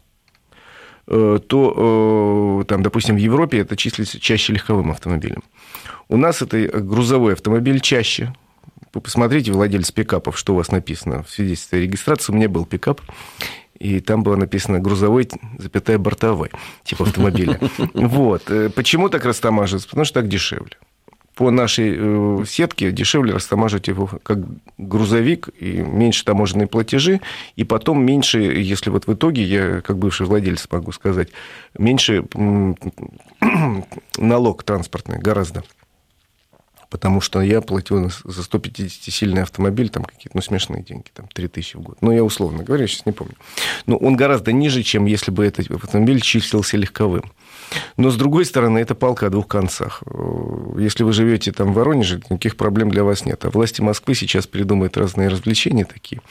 э, 1.08 1.40
то, 1.48 2.62
э, 2.62 2.66
там, 2.66 2.84
допустим, 2.84 3.16
в 3.16 3.20
Европе 3.20 3.60
это 3.60 3.76
числится 3.76 4.20
чаще 4.20 4.54
легковым 4.54 4.92
автомобилем. 4.92 5.44
У 6.10 6.18
нас 6.18 6.42
это 6.42 6.58
грузовой 6.82 7.34
автомобиль 7.34 7.80
чаще. 7.80 8.34
Вы 8.98 9.02
посмотрите, 9.02 9.52
владелец 9.52 9.92
пикапов, 9.92 10.40
что 10.40 10.54
у 10.54 10.56
вас 10.56 10.72
написано 10.72 11.22
в 11.22 11.30
свидетельстве 11.30 11.78
о 11.78 11.82
регистрации. 11.84 12.34
У 12.34 12.36
меня 12.36 12.50
был 12.50 12.66
пикап, 12.66 13.00
и 13.78 14.00
там 14.00 14.24
было 14.24 14.36
написано 14.36 14.80
грузовой, 14.80 15.30
запятая 15.60 16.00
бортовой, 16.00 16.50
типа 16.84 17.04
автомобиля. 17.04 17.60
Вот. 17.94 18.50
Э, 18.50 18.72
почему 18.72 19.10
так 19.10 19.24
растамаживается? 19.24 19.88
Потому 19.88 20.06
что 20.06 20.16
так 20.16 20.28
дешевле. 20.30 20.78
по 21.36 21.52
нашей 21.52 21.94
э, 21.96 22.44
сетке 22.48 22.92
дешевле 22.92 23.34
растамаживать 23.34 23.88
его 23.88 24.10
как 24.24 24.40
грузовик, 24.80 25.50
и 25.60 25.74
меньше 25.78 26.26
таможенные 26.26 26.66
платежи, 26.66 27.22
и 27.56 27.64
потом 27.64 28.04
меньше, 28.04 28.40
если 28.40 28.90
вот 28.90 29.06
в 29.06 29.14
итоге, 29.14 29.44
я 29.44 29.82
как 29.82 30.00
бывший 30.00 30.26
владелец 30.26 30.68
могу 30.72 30.92
сказать, 30.92 31.30
меньше 31.78 32.26
налог 34.18 34.64
транспортный 34.64 35.20
гораздо 35.20 35.64
потому 36.90 37.22
что 37.22 37.42
я 37.42 37.62
платил 37.62 38.10
за 38.10 38.42
150-сильный 38.42 39.42
автомобиль 39.42 39.90
там 39.90 40.04
какие-то, 40.04 40.32
ну, 40.36 40.42
смешные 40.42 40.84
деньги, 40.84 41.08
там, 41.14 41.28
3000 41.34 41.78
в 41.78 41.82
год. 41.82 41.98
Ну, 42.02 42.12
я 42.12 42.24
условно 42.24 42.64
говорю, 42.64 42.84
я 42.84 42.88
сейчас 42.88 43.06
не 43.06 43.12
помню. 43.12 43.36
Но 43.86 43.98
он 43.98 44.16
гораздо 44.16 44.52
ниже, 44.52 44.84
чем 44.84 45.06
если 45.06 45.32
бы 45.32 45.46
этот 45.46 45.70
автомобиль 45.72 46.22
числился 46.22 46.78
легковым. 46.78 47.24
Но, 47.98 48.10
с 48.10 48.16
другой 48.16 48.46
стороны, 48.46 48.80
это 48.80 48.96
палка 48.96 49.28
о 49.28 49.30
двух 49.30 49.48
концах. 49.48 50.04
Если 50.78 51.04
вы 51.04 51.12
живете 51.12 51.52
там 51.52 51.74
в 51.74 51.76
Воронеже, 51.76 52.22
никаких 52.30 52.56
проблем 52.56 52.90
для 52.90 53.04
вас 53.04 53.26
нет. 53.26 53.44
А 53.46 53.50
власти 53.50 53.82
Москвы 53.82 54.16
сейчас 54.16 54.48
придумают 54.48 54.98
разные 54.98 55.28
развлечения 55.28 55.86
такие. 55.86 56.22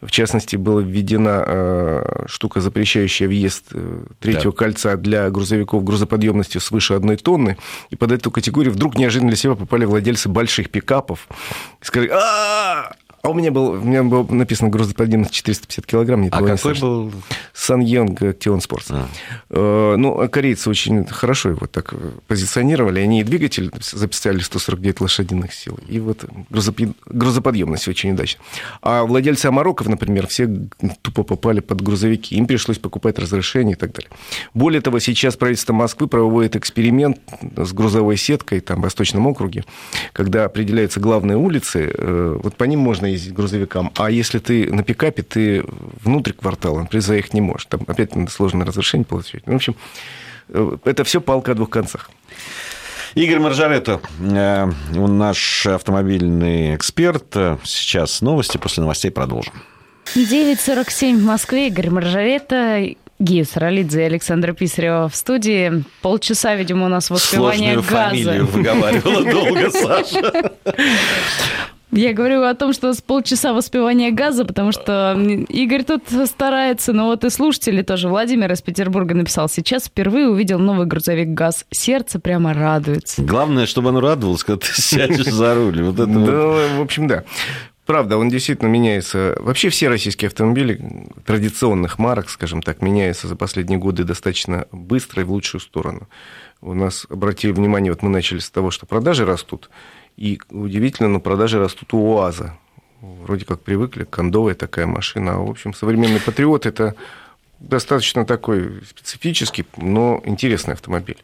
В 0.00 0.10
частности, 0.10 0.56
была 0.56 0.82
введена 0.82 1.44
э, 1.46 2.24
штука, 2.26 2.60
запрещающая 2.60 3.28
въезд 3.28 3.66
э, 3.72 4.04
третьего 4.20 4.52
да. 4.52 4.58
кольца 4.58 4.96
для 4.96 5.30
грузовиков 5.30 5.84
грузоподъемностью 5.84 6.60
свыше 6.60 6.94
одной 6.94 7.16
тонны. 7.16 7.56
И 7.90 7.96
под 7.96 8.12
эту 8.12 8.30
категорию 8.30 8.72
вдруг 8.72 8.96
неожиданно 8.96 9.30
для 9.30 9.36
себя 9.36 9.54
попали 9.54 9.84
владельцы 9.92 10.28
больших 10.28 10.70
пикапов. 10.70 11.28
И 11.80 11.84
сказали, 11.84 12.10
а 12.12 12.92
а 13.22 13.28
у 13.28 13.34
меня 13.34 13.52
был, 13.52 13.70
у 13.70 13.80
меня 13.80 14.02
был 14.02 14.26
написано 14.28 14.68
грузоподъемность 14.68 15.30
450 15.30 15.86
килограмм. 15.86 16.28
А 16.32 16.42
какой 16.42 16.78
был? 16.80 17.12
Сан 17.52 17.80
Йонг 17.80 18.20
Актион 18.20 18.60
Спортс. 18.60 18.90
А. 18.90 19.08
Э, 19.48 19.94
ну, 19.96 20.28
корейцы 20.28 20.68
очень 20.68 21.04
хорошо 21.06 21.50
его 21.50 21.68
так 21.68 21.94
позиционировали. 22.26 22.98
Они 22.98 23.20
и 23.20 23.24
двигатель 23.24 23.70
записали 23.80 24.40
149 24.40 25.00
лошадиных 25.00 25.54
сил, 25.54 25.78
и 25.86 26.00
вот 26.00 26.24
грузоподъемность 27.06 27.86
очень 27.86 28.12
удачно. 28.12 28.42
А 28.82 29.04
владельцы 29.04 29.46
Амароков, 29.46 29.86
например, 29.86 30.26
все 30.26 30.48
тупо 31.02 31.22
попали 31.22 31.60
под 31.60 31.80
грузовики. 31.80 32.34
Им 32.34 32.46
пришлось 32.46 32.78
покупать 32.78 33.20
разрешение 33.20 33.74
и 33.74 33.78
так 33.78 33.92
далее. 33.92 34.10
Более 34.52 34.80
того, 34.80 34.98
сейчас 34.98 35.36
правительство 35.36 35.72
Москвы 35.72 36.08
проводит 36.08 36.56
эксперимент 36.56 37.18
с 37.56 37.72
грузовой 37.72 38.16
сеткой 38.16 38.58
там, 38.58 38.80
в 38.80 38.82
Восточном 38.82 39.28
округе, 39.28 39.64
когда 40.12 40.44
определяются 40.44 40.98
главные 40.98 41.36
улицы, 41.36 41.92
э, 41.96 42.38
вот 42.42 42.56
по 42.56 42.64
ним 42.64 42.80
можно 42.80 43.11
ездить 43.12 43.32
грузовикам. 43.34 43.92
А 43.96 44.10
если 44.10 44.38
ты 44.38 44.72
на 44.72 44.82
пикапе, 44.82 45.22
ты 45.22 45.64
внутрь 46.02 46.32
квартала, 46.32 46.80
например, 46.80 47.02
заехать 47.02 47.34
не 47.34 47.40
можешь. 47.40 47.66
Там 47.66 47.82
опять 47.86 48.14
надо 48.16 48.30
сложное 48.30 48.66
разрешение 48.66 49.04
получить. 49.04 49.42
В 49.46 49.54
общем, 49.54 49.76
э, 50.48 50.76
это 50.84 51.04
все 51.04 51.20
палка 51.20 51.52
о 51.52 51.54
двух 51.54 51.70
концах. 51.70 52.10
Игорь 53.14 53.40
Маржаретто, 53.40 54.00
э, 54.20 54.70
наш 54.94 55.66
автомобильный 55.66 56.74
эксперт. 56.74 57.34
Сейчас 57.64 58.22
новости, 58.22 58.56
после 58.56 58.82
новостей 58.82 59.10
продолжим. 59.10 59.52
9.47 60.14 61.18
в 61.18 61.24
Москве. 61.24 61.68
Игорь 61.68 61.90
Маржаретто, 61.90 62.84
Гия 63.18 63.44
Саралидзе 63.44 64.00
и 64.00 64.04
Александра 64.04 64.52
Писарева 64.52 65.08
в 65.08 65.14
студии. 65.14 65.84
Полчаса, 66.00 66.54
видимо, 66.56 66.86
у 66.86 66.88
нас 66.88 67.08
воспевание 67.10 67.74
Сложную 67.74 67.90
газа. 67.90 68.08
фамилию 68.08 68.46
выговаривала 68.46 69.30
долго, 69.30 69.70
Саша. 69.70 70.52
Я 71.92 72.14
говорю 72.14 72.42
о 72.42 72.54
том, 72.54 72.72
что 72.72 72.94
с 72.94 73.02
полчаса 73.02 73.52
воспевания 73.52 74.10
газа, 74.12 74.46
потому 74.46 74.72
что 74.72 75.14
Игорь 75.48 75.84
тут 75.84 76.04
старается, 76.26 76.94
но 76.94 77.06
вот 77.06 77.22
и 77.24 77.28
слушатели 77.28 77.82
тоже. 77.82 78.08
Владимир 78.08 78.50
из 78.50 78.62
Петербурга 78.62 79.14
написал, 79.14 79.46
сейчас 79.50 79.84
впервые 79.84 80.30
увидел 80.30 80.58
новый 80.58 80.86
грузовик 80.86 81.28
ГАЗ. 81.28 81.66
Сердце 81.70 82.18
прямо 82.18 82.54
радуется. 82.54 83.22
Главное, 83.22 83.66
чтобы 83.66 83.90
оно 83.90 84.00
радовалось, 84.00 84.42
когда 84.42 84.60
ты 84.60 84.72
сядешь 84.72 85.26
за 85.26 85.54
руль. 85.54 85.82
Вот 85.82 85.94
это 85.96 86.06
да, 86.06 86.18
вот. 86.18 86.70
в 86.78 86.80
общем, 86.80 87.08
да. 87.08 87.24
Правда, 87.84 88.16
он 88.16 88.30
действительно 88.30 88.68
меняется. 88.68 89.36
Вообще 89.40 89.68
все 89.68 89.88
российские 89.88 90.28
автомобили 90.28 90.80
традиционных 91.26 91.98
марок, 91.98 92.30
скажем 92.30 92.62
так, 92.62 92.80
меняются 92.80 93.28
за 93.28 93.36
последние 93.36 93.78
годы 93.78 94.04
достаточно 94.04 94.66
быстро 94.72 95.22
и 95.22 95.24
в 95.26 95.32
лучшую 95.32 95.60
сторону. 95.60 96.08
У 96.62 96.74
нас, 96.74 97.06
обратили 97.10 97.50
внимание, 97.50 97.92
вот 97.92 98.02
мы 98.02 98.08
начали 98.08 98.38
с 98.38 98.50
того, 98.50 98.70
что 98.70 98.86
продажи 98.86 99.26
растут. 99.26 99.68
И 100.16 100.40
удивительно, 100.50 101.08
но 101.08 101.20
продажи 101.20 101.58
растут 101.58 101.94
у 101.94 101.98
УАЗа. 101.98 102.56
Вроде 103.00 103.44
как 103.44 103.60
привыкли, 103.60 104.04
кондовая 104.04 104.54
такая 104.54 104.86
машина. 104.86 105.34
А, 105.34 105.38
в 105.38 105.50
общем, 105.50 105.74
современный 105.74 106.20
патриот– 106.20 106.66
это 106.66 106.94
достаточно 107.58 108.24
такой 108.24 108.82
специфический, 108.88 109.64
но 109.76 110.20
интересный 110.24 110.74
автомобиль. 110.74 111.18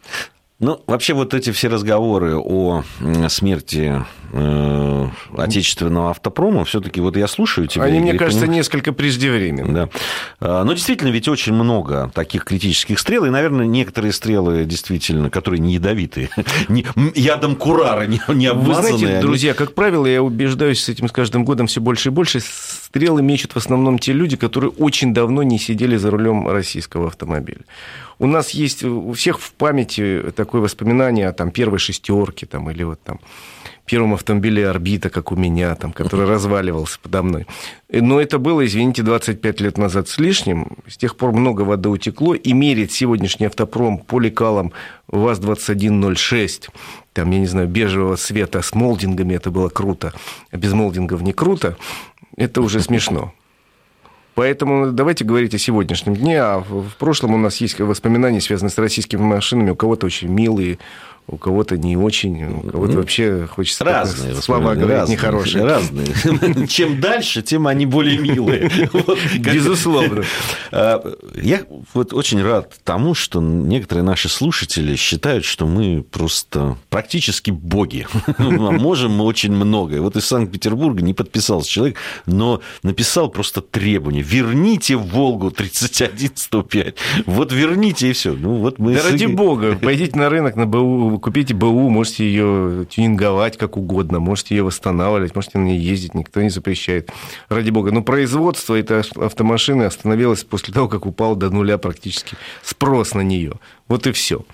Ну, 0.59 0.81
вообще 0.87 1.13
вот 1.13 1.33
эти 1.33 1.51
все 1.51 1.69
разговоры 1.69 2.35
о 2.35 2.83
смерти 3.29 4.03
э, 4.33 5.07
отечественного 5.37 6.09
автопрома, 6.09 6.65
все-таки 6.65 6.99
вот 6.99 7.15
я 7.15 7.29
слушаю 7.29 7.67
тебя. 7.67 7.85
Они, 7.85 7.99
мне 8.01 8.15
кажется, 8.15 8.41
понимаю... 8.41 8.57
несколько 8.57 8.91
преждевременны. 8.91 9.73
Да. 9.73 9.89
А, 10.41 10.63
но 10.65 10.73
действительно, 10.73 11.09
ведь 11.11 11.29
очень 11.29 11.53
много 11.53 12.11
таких 12.13 12.43
критических 12.43 12.99
стрел, 12.99 13.23
и, 13.23 13.29
наверное, 13.29 13.65
некоторые 13.65 14.11
стрелы 14.11 14.65
действительно, 14.65 15.29
которые 15.29 15.61
не 15.61 15.75
ядовитые, 15.75 16.29
не, 16.67 16.85
ядом 17.15 17.55
курара 17.55 18.05
не, 18.05 18.21
не 18.27 18.47
обмазанные. 18.47 18.91
Вы 18.91 18.97
знаете, 18.97 19.13
они... 19.13 19.21
друзья, 19.21 19.53
как 19.53 19.73
правило, 19.73 20.05
я 20.05 20.21
убеждаюсь 20.21 20.83
с 20.83 20.89
этим 20.89 21.07
с 21.07 21.13
каждым 21.13 21.45
годом 21.45 21.67
все 21.67 21.79
больше 21.79 22.09
и 22.09 22.11
больше, 22.11 22.41
стрелы 22.41 23.21
мечут 23.21 23.53
в 23.53 23.57
основном 23.57 23.97
те 23.97 24.11
люди, 24.11 24.35
которые 24.35 24.71
очень 24.71 25.13
давно 25.13 25.41
не 25.41 25.57
сидели 25.57 25.95
за 25.95 26.11
рулем 26.11 26.49
российского 26.49 27.07
автомобиля. 27.07 27.61
У 28.19 28.27
нас 28.27 28.51
есть 28.51 28.83
у 28.83 29.13
всех 29.13 29.39
в 29.39 29.53
памяти 29.53 30.31
такое 30.35 30.61
воспоминание 30.61 31.27
о 31.29 31.33
там, 31.33 31.51
первой 31.51 31.79
шестерке 31.79 32.45
там, 32.45 32.69
или 32.69 32.83
вот 32.83 33.01
там 33.01 33.19
первом 33.89 34.13
автомобиле 34.13 34.69
«Орбита», 34.69 35.09
как 35.09 35.31
у 35.31 35.35
меня, 35.35 35.73
там, 35.75 35.91
который 35.93 36.25
разваливался 36.27 36.99
подо 37.01 37.23
мной. 37.23 37.47
Но 37.91 38.21
это 38.21 38.37
было, 38.37 38.63
извините, 38.65 39.01
25 39.01 39.61
лет 39.61 39.77
назад 39.79 40.07
с 40.07 40.19
лишним. 40.19 40.77
С 40.87 40.95
тех 40.95 41.15
пор 41.17 41.31
много 41.31 41.63
воды 41.63 41.89
утекло. 41.89 42.35
И 42.35 42.53
мерить 42.53 42.91
сегодняшний 42.91 43.47
автопром 43.47 43.97
поликалом 43.97 44.73
ВАЗ-2106, 45.07 46.69
там, 47.13 47.31
я 47.31 47.39
не 47.39 47.47
знаю, 47.47 47.67
бежевого 47.67 48.15
цвета 48.15 48.61
с 48.61 48.75
молдингами, 48.75 49.33
это 49.33 49.49
было 49.49 49.69
круто. 49.69 50.13
А 50.51 50.57
без 50.57 50.73
молдингов 50.73 51.21
не 51.23 51.33
круто. 51.33 51.75
Это 52.37 52.61
уже 52.61 52.81
смешно. 52.81 53.33
Поэтому 54.39 54.93
давайте 54.93 55.25
говорить 55.25 55.53
о 55.53 55.57
сегодняшнем 55.57 56.15
дне. 56.15 56.41
А 56.41 56.59
в 56.59 56.95
прошлом 56.97 57.33
у 57.33 57.37
нас 57.37 57.57
есть 57.57 57.77
воспоминания, 57.77 58.39
связанные 58.39 58.71
с 58.71 58.77
российскими 58.77 59.19
машинами. 59.19 59.71
У 59.71 59.75
кого-то 59.75 60.05
очень 60.05 60.29
милые, 60.29 60.79
у 61.31 61.37
кого-то 61.37 61.77
не 61.77 61.95
очень, 61.95 62.43
у 62.43 62.61
кого-то 62.61 62.93
ну, 62.93 62.99
вообще 62.99 63.47
хочется 63.47 63.83
разные 63.83 64.35
слова 64.35 64.73
говорить 64.73 64.97
разные, 64.97 65.17
нехорошие. 65.17 65.63
Разные. 65.63 66.67
Чем 66.67 66.99
дальше, 66.99 67.41
тем 67.41 67.67
они 67.67 67.85
более 67.85 68.17
милые. 68.17 68.69
Безусловно. 69.39 70.23
А, 70.71 71.03
я 71.35 71.61
вот 71.93 72.13
очень 72.13 72.41
рад 72.41 72.73
тому, 72.83 73.13
что 73.13 73.41
некоторые 73.41 74.03
наши 74.03 74.27
слушатели 74.27 74.95
считают, 74.95 75.45
что 75.45 75.67
мы 75.67 76.01
просто 76.01 76.77
практически 76.89 77.51
боги. 77.51 78.07
Можем 78.39 79.11
мы 79.11 79.25
очень 79.25 79.51
многое. 79.51 80.01
Вот 80.01 80.15
из 80.15 80.25
Санкт-Петербурга 80.25 81.03
не 81.03 81.13
подписался 81.13 81.69
человек, 81.69 81.97
но 82.25 82.61
написал 82.81 83.29
просто 83.29 83.61
требование. 83.61 84.23
Верните 84.23 84.95
Волгу 84.95 85.49
31-105. 85.49 86.95
Вот 87.27 87.51
верните 87.51 88.09
и 88.09 88.13
все. 88.13 88.33
Ну, 88.33 88.55
вот 88.55 88.79
мы 88.79 88.95
да 88.95 89.03
ради 89.03 89.25
бога, 89.25 89.75
пойдите 89.75 90.17
на 90.17 90.29
рынок 90.29 90.55
на 90.55 90.65
БУ 90.65 91.18
купите 91.19 91.53
БУ, 91.53 91.89
можете 91.89 92.25
ее 92.25 92.85
тюнинговать 92.89 93.57
как 93.57 93.77
угодно, 93.77 94.19
можете 94.19 94.55
ее 94.55 94.63
восстанавливать, 94.63 95.35
можете 95.35 95.57
на 95.57 95.65
ней 95.65 95.79
ездить, 95.79 96.15
никто 96.15 96.41
не 96.41 96.49
запрещает. 96.49 97.11
Ради 97.49 97.69
бога. 97.69 97.91
Но 97.91 98.01
производство 98.01 98.75
этой 98.75 99.01
автомашины 99.01 99.83
остановилось 99.83 100.43
после 100.43 100.73
того, 100.73 100.87
как 100.87 101.05
упал 101.05 101.35
до 101.35 101.49
нуля 101.49 101.77
практически 101.77 102.35
спрос 102.63 103.13
на 103.13 103.21
нее. 103.21 103.53
Вот 103.87 104.07
и 104.07 104.11
все. 104.11 104.45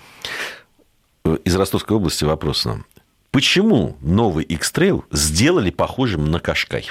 Из 1.44 1.56
Ростовской 1.56 1.96
области 1.96 2.24
вопрос 2.24 2.64
нам. 2.64 2.84
Почему 3.30 3.96
новый 4.00 4.44
X-Trail 4.44 5.04
сделали 5.10 5.70
похожим 5.70 6.30
на 6.30 6.40
Кашкай? 6.40 6.88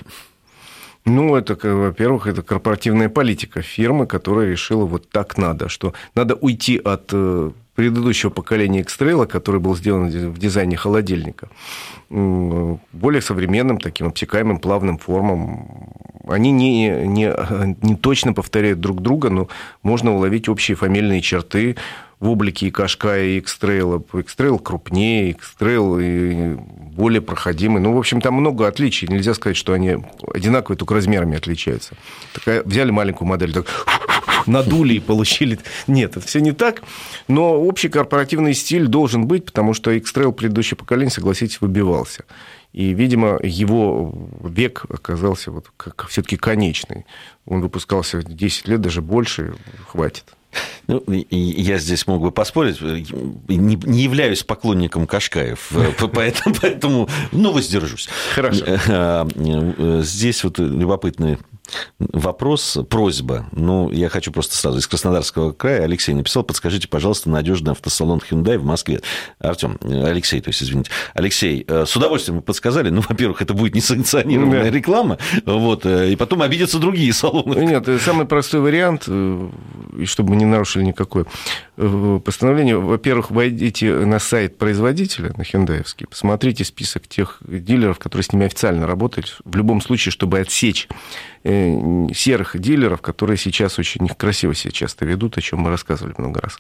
Ну, 1.05 1.35
это, 1.35 1.55
во-первых, 1.55 2.25
это 2.25 2.41
корпоративная 2.41 3.09
политика 3.09 3.61
фирмы, 3.61 4.07
которая 4.07 4.49
решила 4.49 4.85
вот 4.85 5.09
так 5.09 5.37
надо, 5.37 5.69
что 5.69 5.93
надо 6.15 6.33
уйти 6.33 6.77
от 6.77 7.09
э, 7.13 7.51
предыдущего 7.75 8.29
поколения 8.29 8.79
X-Trail, 8.79 9.27
который 9.27 9.59
был 9.59 9.75
сделан 9.75 10.09
в 10.09 10.39
дизайне 10.39 10.77
холодильника, 10.77 11.49
более 12.09 13.21
современным, 13.21 13.79
таким 13.79 14.07
обтекаемым, 14.07 14.59
плавным 14.59 14.97
формам. 14.97 15.91
Они 16.27 16.51
не, 16.51 16.89
не, 17.05 17.31
не 17.85 17.95
точно 17.95 18.33
повторяют 18.33 18.79
друг 18.79 19.01
друга, 19.01 19.29
но 19.29 19.47
можно 19.83 20.15
уловить 20.15 20.49
общие 20.49 20.75
фамильные 20.75 21.21
черты 21.21 21.75
в 22.19 22.29
облике 22.29 22.67
и 22.67 22.71
Кашка, 22.71 23.19
и 23.21 23.37
X-Trail. 23.39 24.03
X-Trail 24.21 24.57
крупнее, 24.59 25.31
X-Trail 25.31 26.57
более 26.95 27.21
проходимый. 27.21 27.81
Ну, 27.81 27.93
в 27.93 27.97
общем, 27.97 28.21
там 28.21 28.35
много 28.35 28.67
отличий. 28.67 29.07
Нельзя 29.07 29.33
сказать, 29.33 29.57
что 29.57 29.73
они 29.73 29.97
одинаковые, 30.33 30.77
только 30.77 30.93
размерами 30.93 31.37
отличаются. 31.37 31.95
Такая, 32.33 32.63
взяли 32.63 32.89
маленькую 32.89 33.27
модель, 33.27 33.53
так 33.53 33.67
надули 34.45 34.95
и 34.95 34.99
получили. 34.99 35.59
Нет, 35.87 36.17
это 36.17 36.25
все 36.25 36.39
не 36.39 36.51
так. 36.51 36.83
Но 37.27 37.59
общий 37.61 37.89
корпоративный 37.89 38.53
стиль 38.53 38.87
должен 38.87 39.27
быть, 39.27 39.45
потому 39.45 39.73
что 39.73 39.91
X-Trail 39.91 40.31
предыдущее 40.31 40.77
поколение, 40.77 41.11
согласитесь, 41.11 41.61
выбивался. 41.61 42.25
И, 42.73 42.93
видимо, 42.93 43.39
его 43.41 44.13
век 44.43 44.85
оказался 44.89 45.51
вот 45.51 45.71
как 45.77 46.07
все-таки 46.09 46.35
конечный. 46.35 47.05
Он 47.45 47.61
выпускался 47.61 48.21
10 48.21 48.67
лет, 48.67 48.81
даже 48.81 49.01
больше, 49.01 49.55
хватит. 49.87 50.25
Ну, 50.87 51.03
я 51.07 51.77
здесь 51.79 52.05
мог 52.05 52.21
бы 52.21 52.31
поспорить. 52.31 52.81
Не, 52.81 53.75
не 53.75 54.01
являюсь 54.01 54.43
поклонником 54.43 55.07
Кашкаев, 55.07 55.71
поэтому, 56.13 56.55
поэтому 56.61 57.09
ну, 57.31 57.51
воздержусь. 57.51 58.09
Хорошо. 58.33 58.63
Э, 58.65 59.25
э, 59.35 60.01
здесь 60.03 60.43
вот 60.43 60.59
любопытный 60.59 61.37
вопрос, 61.99 62.77
просьба. 62.89 63.47
Ну, 63.51 63.91
я 63.91 64.09
хочу 64.09 64.31
просто 64.31 64.55
сразу 64.55 64.79
из 64.79 64.87
Краснодарского 64.87 65.51
края. 65.51 65.83
Алексей 65.83 66.13
написал, 66.13 66.43
подскажите, 66.43 66.87
пожалуйста, 66.87 67.29
надежный 67.29 67.71
автосалон 67.71 68.19
Hyundai 68.19 68.57
в 68.57 68.65
Москве. 68.65 69.01
Артем, 69.39 69.77
Алексей, 69.81 70.41
то 70.41 70.49
есть, 70.49 70.63
извините. 70.63 70.91
Алексей, 71.13 71.65
э, 71.67 71.85
с 71.85 71.95
удовольствием 71.95 72.37
вы 72.37 72.41
подсказали. 72.41 72.89
Ну, 72.89 73.01
во-первых, 73.07 73.41
это 73.41 73.53
будет 73.53 73.75
несанкционированная 73.75 74.63
да. 74.63 74.69
реклама, 74.69 75.17
вот, 75.45 75.85
э, 75.85 76.11
и 76.11 76.15
потом 76.15 76.41
обидятся 76.41 76.79
другие 76.79 77.13
салоны. 77.13 77.65
Нет, 77.65 77.87
самый 78.01 78.25
простой 78.25 78.61
вариант, 78.61 79.03
э, 79.07 79.49
и 79.97 80.05
чтобы 80.05 80.31
мы 80.31 80.35
не 80.37 80.45
нарушили 80.45 80.83
никакое 80.83 81.25
постановление. 81.75 82.77
Во-первых, 82.77 83.31
войдите 83.31 83.93
на 83.93 84.19
сайт 84.19 84.57
производителя, 84.57 85.33
на 85.37 85.43
хендаевский, 85.43 86.07
посмотрите 86.07 86.63
список 86.63 87.07
тех 87.07 87.39
дилеров, 87.45 87.99
которые 87.99 88.23
с 88.23 88.31
ними 88.31 88.45
официально 88.45 88.87
работают. 88.87 89.37
В 89.43 89.55
любом 89.55 89.81
случае, 89.81 90.11
чтобы 90.11 90.39
отсечь 90.39 90.87
Э, 90.87 91.34
серых 91.45 92.57
дилеров, 92.59 93.01
которые 93.01 93.37
сейчас 93.37 93.77
очень 93.77 94.07
красиво 94.07 94.55
себя 94.55 94.71
часто 94.71 95.05
ведут, 95.05 95.37
о 95.37 95.41
чем 95.41 95.59
мы 95.59 95.69
рассказывали 95.69 96.15
много 96.17 96.41
раз. 96.41 96.57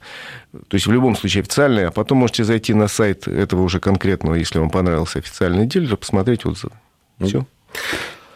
То 0.67 0.75
есть 0.75 0.85
в 0.85 0.91
любом 0.91 1.15
случае 1.15 1.41
официальные, 1.41 1.87
а 1.87 1.91
потом 1.91 2.19
можете 2.19 2.43
зайти 2.43 2.73
на 2.75 2.87
сайт 2.87 3.27
этого 3.27 3.63
уже 3.63 3.79
конкретного, 3.79 4.35
если 4.35 4.59
вам 4.59 4.69
понравился 4.69 5.19
официальный 5.19 5.65
дилер, 5.65 5.97
посмотреть 5.97 6.45
отзывы. 6.45 6.73
Все. 7.19 7.45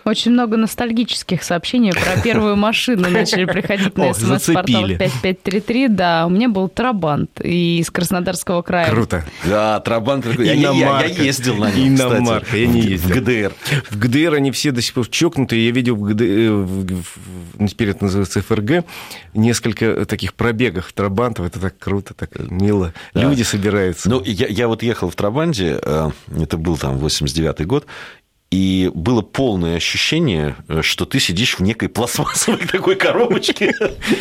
Очень 0.06 0.32
много 0.32 0.58
ностальгических 0.58 1.44
сообщений 1.44 1.92
про 1.92 2.22
первую 2.22 2.56
машину 2.56 3.10
начали 3.10 3.46
приходить 3.46 3.98
на 3.98 4.14
смс-портал 4.14 4.88
5533. 4.88 5.88
Да, 5.90 6.26
у 6.26 6.30
меня 6.30 6.50
был 6.50 6.70
Трабант 6.70 7.42
из 7.42 7.90
Краснодарского 7.92 8.62
края. 8.62 8.90
Круто. 8.90 9.26
Да, 9.46 9.80
Трабант. 9.82 10.26
Я, 10.40 10.54
я, 10.54 10.72
я 10.72 11.04
ездил 11.06 11.56
на 11.58 11.72
нем, 11.72 11.96
Иномарка, 11.96 12.58
я 12.58 12.68
не 12.68 12.82
ездил. 12.82 13.10
В 13.10 13.20
ГДР. 13.20 13.54
В 13.90 13.98
ГДР 13.98 14.34
они 14.36 14.52
все 14.52 14.72
до 14.72 14.82
сих 14.82 14.94
пор 14.94 15.08
чокнутые. 15.08 15.66
Я 15.66 15.72
видел 15.72 15.96
в 15.96 16.02
ГДР, 16.02 16.24
э, 16.24 16.52
в, 16.52 17.68
теперь 17.68 17.90
это 17.90 18.06
называется 18.06 18.42
ФРГ, 18.42 18.86
несколько 19.34 20.06
таких 20.06 20.34
пробегов 20.34 20.92
Трабантов. 20.94 21.46
Это 21.46 21.60
так 21.60 21.78
круто, 21.78 22.14
так 22.14 22.32
мило. 22.50 22.94
Да. 23.14 23.22
Люди 23.22 23.44
собираются. 23.44 24.10
Ну, 24.10 24.22
я, 24.24 24.48
я 24.48 24.68
вот 24.68 24.84
ехал 24.84 25.10
в 25.10 25.16
Трабанте, 25.16 25.80
э, 25.82 26.12
это 26.38 26.58
был 26.58 26.78
там 26.78 26.98
89-й 26.98 27.66
год, 27.66 27.86
и 28.52 28.90
было 28.96 29.22
полное 29.22 29.78
ощущение, 29.78 30.56
что 30.82 31.06
ты 31.06 31.20
сидишь 31.20 31.60
в 31.60 31.62
некой 31.62 31.88
пластмассовой 31.88 32.66
такой 32.72 32.96
коробочке, 32.96 33.74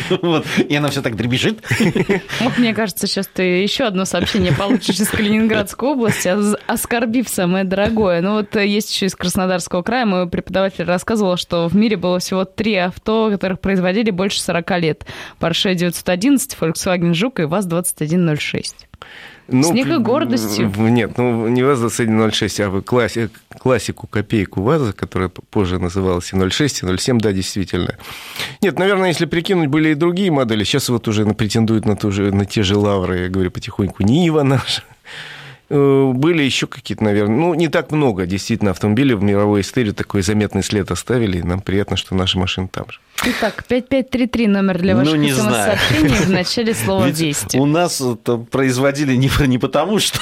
и 0.69 0.75
она 0.75 0.89
все 0.89 1.01
так 1.01 1.15
дребезжит. 1.15 1.63
Мне 2.57 2.73
кажется, 2.75 3.07
сейчас 3.07 3.27
ты 3.27 3.43
еще 3.43 3.85
одно 3.85 4.05
сообщение 4.05 4.53
получишь 4.53 4.99
из 4.99 5.09
Калининградской 5.09 5.89
области, 5.89 6.31
оскорбив 6.67 7.27
самое 7.27 7.63
дорогое. 7.63 8.21
Ну 8.21 8.33
вот 8.33 8.55
есть 8.55 8.93
еще 8.93 9.07
из 9.07 9.15
Краснодарского 9.15 9.81
края, 9.81 10.05
мой 10.05 10.29
преподаватель 10.29 10.83
рассказывал, 10.83 11.37
что 11.37 11.67
в 11.67 11.75
мире 11.75 11.97
было 11.97 12.19
всего 12.19 12.45
три 12.45 12.75
авто, 12.75 13.31
которых 13.31 13.59
производили 13.59 14.11
больше 14.11 14.41
40 14.41 14.79
лет. 14.79 15.05
Porsche 15.39 15.73
911, 15.73 16.55
Volkswagen 16.59 17.13
Жук 17.13 17.39
и 17.39 17.43
ВАЗ-2106. 17.43 18.73
Ну, 19.51 19.63
С 19.63 19.71
некой 19.71 19.99
гордостью. 19.99 20.71
Нет, 20.77 21.17
ну 21.17 21.47
не 21.47 21.63
ВАЗ-2106, 21.63 22.61
а 22.61 22.81
класси, 22.81 23.29
классику 23.59 24.07
копейку 24.07 24.61
ВАЗа, 24.61 24.93
которая 24.93 25.29
позже 25.29 25.79
называлась 25.79 26.31
и 26.33 26.49
06, 26.49 26.83
и 26.83 26.97
07, 26.97 27.19
да, 27.19 27.31
действительно. 27.31 27.95
Нет, 28.61 28.77
наверное, 28.79 29.09
если 29.09 29.25
прикинуть, 29.25 29.69
были 29.69 29.89
и 29.89 29.95
другие 29.95 30.31
модели. 30.31 30.63
Сейчас 30.63 30.89
вот 30.89 31.07
уже 31.07 31.25
претендуют 31.25 31.85
на, 31.85 31.95
ту 31.95 32.11
же, 32.11 32.31
на 32.31 32.45
те 32.45 32.63
же 32.63 32.77
лавры, 32.77 33.23
я 33.23 33.29
говорю 33.29 33.51
потихоньку, 33.51 34.03
Нива 34.03 34.43
наша. 34.43 34.83
Э, 35.69 36.11
были 36.13 36.41
еще 36.41 36.67
какие-то, 36.67 37.03
наверное, 37.03 37.37
ну, 37.37 37.53
не 37.53 37.67
так 37.67 37.91
много, 37.91 38.25
действительно, 38.25 38.71
автомобилей 38.71 39.13
в 39.13 39.23
мировой 39.23 39.61
истории 39.61 39.91
такой 39.91 40.23
заметный 40.23 40.63
след 40.63 40.89
оставили, 40.89 41.39
и 41.39 41.43
нам 41.43 41.61
приятно, 41.61 41.95
что 41.95 42.15
наши 42.15 42.39
машины 42.39 42.67
там 42.71 42.85
же. 42.89 42.99
Итак, 43.25 43.65
5533 43.67 44.47
номер 44.47 44.77
для 44.79 44.95
ваших 44.95 45.17
ну, 45.17 45.27
смс-сообщений 45.27 46.25
в 46.25 46.29
начале 46.29 46.73
слова 46.73 47.05
Ведь 47.05 47.19
«Вести». 47.19 47.57
У 47.57 47.65
нас 47.65 47.99
это 47.99 48.37
производили 48.37 49.13
не, 49.15 49.29
не 49.47 49.57
потому, 49.57 49.99
что 49.99 50.19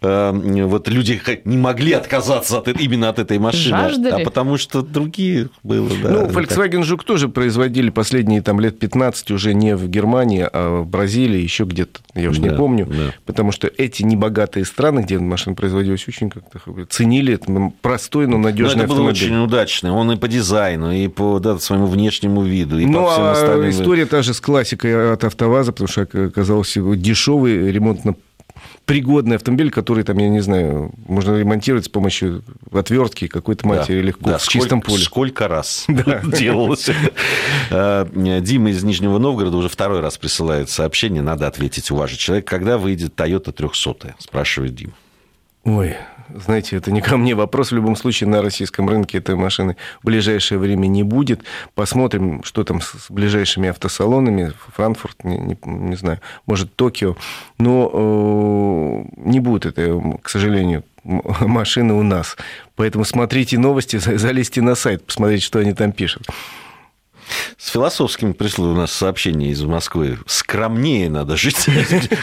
э, 0.00 0.64
вот 0.64 0.88
люди 0.88 1.20
не 1.44 1.58
могли 1.58 1.92
отказаться 1.92 2.58
от, 2.58 2.68
именно 2.68 3.10
от 3.10 3.18
этой 3.18 3.38
машины, 3.38 3.76
Жаждали. 3.76 4.22
а 4.22 4.24
потому 4.24 4.56
что 4.56 4.80
другие 4.80 5.50
было. 5.62 5.90
Да, 6.02 6.10
ну, 6.10 6.26
Volkswagen 6.26 6.82
Жук 6.82 7.04
тоже 7.04 7.28
производили 7.28 7.90
последние 7.90 8.40
там, 8.40 8.58
лет 8.58 8.78
15 8.78 9.30
уже 9.30 9.52
не 9.52 9.76
в 9.76 9.86
Германии, 9.88 10.48
а 10.50 10.80
в 10.80 10.86
Бразилии, 10.86 11.40
еще 11.40 11.64
где-то, 11.64 12.00
я 12.14 12.30
уж 12.30 12.38
да, 12.38 12.48
не 12.48 12.56
помню, 12.56 12.86
да. 12.86 13.14
потому 13.26 13.52
что 13.52 13.70
эти 13.76 14.02
небогатые 14.02 14.63
страны, 14.64 15.00
где 15.00 15.18
машина 15.18 15.54
производилась, 15.54 16.06
очень 16.08 16.30
как-то 16.30 16.58
ценили 16.86 17.38
простой, 17.82 18.26
но 18.26 18.38
надежный 18.38 18.76
но 18.76 18.84
это 18.84 18.92
автомобиль. 18.92 19.28
было 19.28 19.36
очень 19.36 19.44
удачный, 19.44 19.90
он 19.90 20.12
и 20.12 20.16
по 20.16 20.28
дизайну, 20.28 20.92
и 20.92 21.08
по 21.08 21.38
да, 21.38 21.58
своему 21.58 21.86
внешнему 21.86 22.42
виду 22.42 22.78
и 22.78 22.86
ну, 22.86 23.04
по 23.04 23.12
всем 23.12 23.24
а 23.24 23.32
остальным. 23.32 23.70
история 23.70 24.06
та 24.06 24.22
же 24.22 24.34
с 24.34 24.40
классикой 24.40 25.12
от 25.12 25.24
АвтоВАЗа, 25.24 25.72
потому 25.72 25.88
что 25.88 26.02
оказался 26.02 26.80
дешевый 26.94 27.70
ремонтно 27.70 28.14
пригодный 28.84 29.36
автомобиль, 29.36 29.70
который 29.70 30.04
там, 30.04 30.18
я 30.18 30.28
не 30.28 30.40
знаю, 30.40 30.92
можно 31.06 31.36
ремонтировать 31.36 31.86
с 31.86 31.88
помощью 31.88 32.42
отвертки 32.72 33.26
какой-то 33.26 33.66
матери 33.66 34.00
да, 34.00 34.06
легко, 34.06 34.30
да, 34.30 34.38
в 34.38 34.42
сколько, 34.42 34.60
чистом 34.60 34.80
поле. 34.80 35.02
Сколько 35.02 35.48
раз 35.48 35.86
делалось. 36.24 36.90
А, 37.70 38.08
Дима 38.40 38.70
из 38.70 38.82
Нижнего 38.84 39.18
Новгорода 39.18 39.56
уже 39.56 39.68
второй 39.68 40.00
раз 40.00 40.18
присылает 40.18 40.70
сообщение, 40.70 41.22
надо 41.22 41.46
ответить, 41.46 41.90
уважить 41.90 42.18
человек. 42.18 42.46
Когда 42.46 42.78
выйдет 42.78 43.14
Toyota 43.14 43.52
300 43.52 44.16
спрашивает 44.18 44.74
Дима. 44.74 44.92
Ой, 45.64 45.96
знаете, 46.32 46.76
это 46.76 46.90
не 46.90 47.00
ко 47.00 47.16
мне 47.16 47.34
вопрос. 47.34 47.70
В 47.70 47.74
любом 47.74 47.96
случае, 47.96 48.28
на 48.28 48.42
российском 48.42 48.88
рынке 48.88 49.18
этой 49.18 49.34
машины 49.34 49.76
в 50.02 50.06
ближайшее 50.06 50.58
время 50.58 50.86
не 50.86 51.02
будет. 51.02 51.42
Посмотрим, 51.74 52.42
что 52.44 52.64
там 52.64 52.80
с 52.80 53.10
ближайшими 53.10 53.68
автосалонами. 53.68 54.52
Франкфурт, 54.74 55.24
не, 55.24 55.38
не, 55.38 55.58
не 55.64 55.96
знаю, 55.96 56.20
может, 56.46 56.74
Токио. 56.74 57.16
Но 57.58 57.90
э, 57.92 59.28
не 59.28 59.40
будет 59.40 59.66
это, 59.66 60.00
к 60.22 60.28
сожалению, 60.28 60.84
машины 61.04 61.94
у 61.94 62.02
нас. 62.02 62.36
Поэтому 62.76 63.04
смотрите 63.04 63.58
новости, 63.58 63.96
залезьте 63.96 64.62
на 64.62 64.74
сайт, 64.74 65.04
посмотрите, 65.04 65.44
что 65.44 65.58
они 65.58 65.72
там 65.72 65.92
пишут. 65.92 66.28
С 67.58 67.70
философским 67.70 68.34
пришло 68.34 68.70
у 68.70 68.74
нас 68.74 68.92
сообщение 68.92 69.50
из 69.50 69.62
Москвы. 69.62 70.18
Скромнее 70.26 71.08
надо 71.08 71.36
жить. 71.36 71.66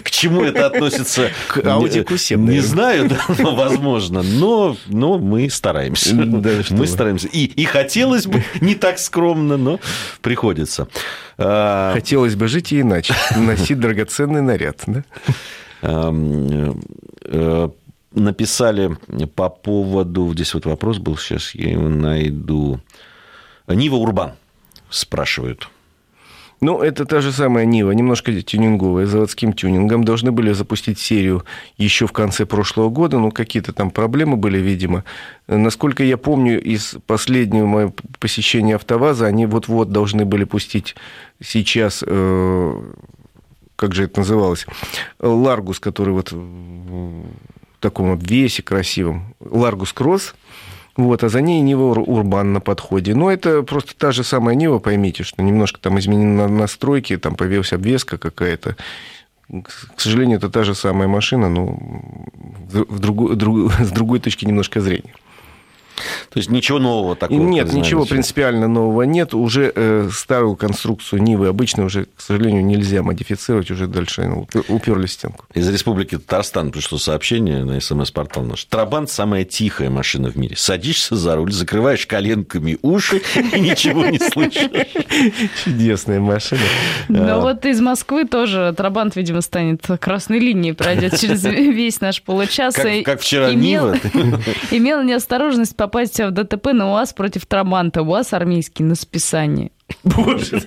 К 0.03 0.11
чему 0.11 0.43
это 0.43 0.67
относится? 0.67 1.31
К 1.47 1.65
аудику 1.65 2.17
7, 2.17 2.49
Не 2.49 2.59
знаю, 2.59 3.09
возможно. 3.27 4.21
Но, 4.21 4.75
но 4.87 5.17
мы 5.17 5.49
стараемся. 5.49 6.15
Мы 6.15 6.87
стараемся. 6.87 7.27
И, 7.27 7.63
хотелось 7.65 8.27
бы 8.27 8.43
не 8.59 8.75
так 8.75 8.99
скромно, 8.99 9.57
но 9.57 9.79
приходится. 10.21 10.87
А, 11.37 11.93
хотелось 11.93 12.35
бы 12.35 12.47
жить 12.47 12.71
и 12.71 12.81
иначе. 12.81 13.15
Носить 13.35 13.79
драгоценный 13.79 14.41
наряд. 14.41 14.83
Да? 14.85 15.03
Э, 15.81 17.69
написали 18.13 18.97
по 19.35 19.49
поводу... 19.49 20.31
Здесь 20.33 20.53
вот 20.53 20.65
вопрос 20.65 20.97
был, 20.97 21.17
сейчас 21.17 21.55
я 21.55 21.71
его 21.71 21.89
найду. 21.89 22.79
Нива 23.67 23.95
Урбан 23.95 24.33
спрашивают. 24.91 25.69
Ну, 26.63 26.79
это 26.79 27.05
та 27.05 27.21
же 27.21 27.31
самая 27.31 27.65
Нива, 27.65 27.89
немножко 27.89 28.39
тюнинговая, 28.39 29.07
заводским 29.07 29.53
тюнингом. 29.53 30.03
Должны 30.03 30.31
были 30.31 30.53
запустить 30.53 30.99
серию 30.99 31.43
еще 31.77 32.05
в 32.05 32.11
конце 32.11 32.45
прошлого 32.45 32.89
года, 32.89 33.17
но 33.17 33.31
какие-то 33.31 33.73
там 33.73 33.89
проблемы 33.89 34.37
были, 34.37 34.59
видимо. 34.59 35.03
Насколько 35.47 36.03
я 36.03 36.17
помню, 36.17 36.61
из 36.61 36.97
последнего 37.07 37.65
моего 37.65 37.95
посещения 38.19 38.75
АвтоВАЗа 38.75 39.25
они 39.25 39.47
вот-вот 39.47 39.91
должны 39.91 40.23
были 40.23 40.43
пустить 40.43 40.95
сейчас, 41.43 42.03
э, 42.05 42.81
как 43.75 43.95
же 43.95 44.03
это 44.03 44.19
называлось, 44.19 44.67
Ларгус, 45.19 45.79
который 45.79 46.13
вот 46.13 46.31
в 46.31 47.23
таком 47.79 48.11
обвесе 48.11 48.61
красивом, 48.61 49.33
Ларгус 49.39 49.93
Кросс, 49.93 50.35
вот, 50.97 51.23
а 51.23 51.29
за 51.29 51.41
ней 51.41 51.61
Нива 51.61 51.99
Урбан 51.99 52.53
на 52.53 52.59
подходе. 52.59 53.15
Но 53.15 53.31
это 53.31 53.63
просто 53.63 53.95
та 53.95 54.11
же 54.11 54.23
самая 54.23 54.55
Нива, 54.55 54.79
поймите, 54.79 55.23
что 55.23 55.41
немножко 55.41 55.79
там 55.79 55.99
изменены 55.99 56.47
настройки, 56.47 57.17
там 57.17 57.35
появилась 57.35 57.73
обвеска 57.73 58.17
какая-то. 58.17 58.75
К 59.49 59.99
сожалению, 59.99 60.37
это 60.37 60.49
та 60.49 60.63
же 60.63 60.75
самая 60.75 61.07
машина, 61.07 61.49
но 61.49 61.77
в 62.69 62.99
другой, 62.99 63.35
друг, 63.35 63.71
с 63.79 63.91
другой 63.91 64.19
точки 64.19 64.45
немножко 64.45 64.81
зрения. 64.81 65.13
То 66.29 66.37
есть 66.37 66.49
ничего 66.49 66.79
нового 66.79 67.15
такого? 67.15 67.39
Нет, 67.39 67.73
ничего 67.73 68.05
принципиально 68.05 68.67
нового 68.67 69.03
нет. 69.03 69.33
Уже 69.33 69.71
э, 69.73 70.09
старую 70.11 70.55
конструкцию 70.55 71.21
Нивы 71.21 71.47
обычно 71.47 71.85
уже, 71.85 72.05
к 72.05 72.21
сожалению, 72.21 72.65
нельзя 72.65 73.03
модифицировать, 73.03 73.71
уже 73.71 73.87
дальше 73.87 74.23
ну, 74.23 74.47
уперли 74.67 75.05
стенку. 75.05 75.45
Из 75.53 75.67
Республики 75.69 76.17
Татарстан 76.17 76.71
пришло 76.71 76.97
сообщение 76.97 77.63
на 77.63 77.79
СМС-портал 77.79 78.43
наш. 78.43 78.65
Трабант– 78.65 79.09
самая 79.11 79.43
тихая 79.43 79.89
машина 79.89 80.29
в 80.29 80.37
мире. 80.37 80.55
Садишься 80.55 81.15
за 81.15 81.35
руль, 81.35 81.51
закрываешь 81.51 82.05
коленками 82.05 82.77
уши 82.81 83.21
и 83.35 83.59
ничего 83.59 84.05
не 84.05 84.19
слышишь. 84.19 84.69
Чудесная 85.63 86.19
машина. 86.19 86.61
Ну 87.09 87.41
вот 87.41 87.65
из 87.65 87.81
Москвы 87.81 88.25
тоже 88.25 88.73
Трабант, 88.77 89.15
видимо, 89.15 89.41
станет 89.41 89.85
красной 89.99 90.39
линией, 90.39 90.73
пройдет 90.73 91.19
через 91.19 91.43
весь 91.45 92.01
наш 92.01 92.21
получаса. 92.21 92.81
Как, 92.81 93.05
как 93.05 93.21
вчера 93.21 93.53
имел, 93.53 93.93
Нива. 93.93 93.99
имел 94.71 95.03
неосторожность 95.03 95.75
попасть 95.91 96.19
в 96.19 96.31
ДТП 96.31 96.67
на 96.73 96.91
УАЗ 96.93 97.13
против 97.13 97.45
Трабанта. 97.45 98.01
УАЗ 98.01 98.33
армейский 98.33 98.83
на 98.83 98.95
списании. 98.95 99.71
Боже 100.03 100.63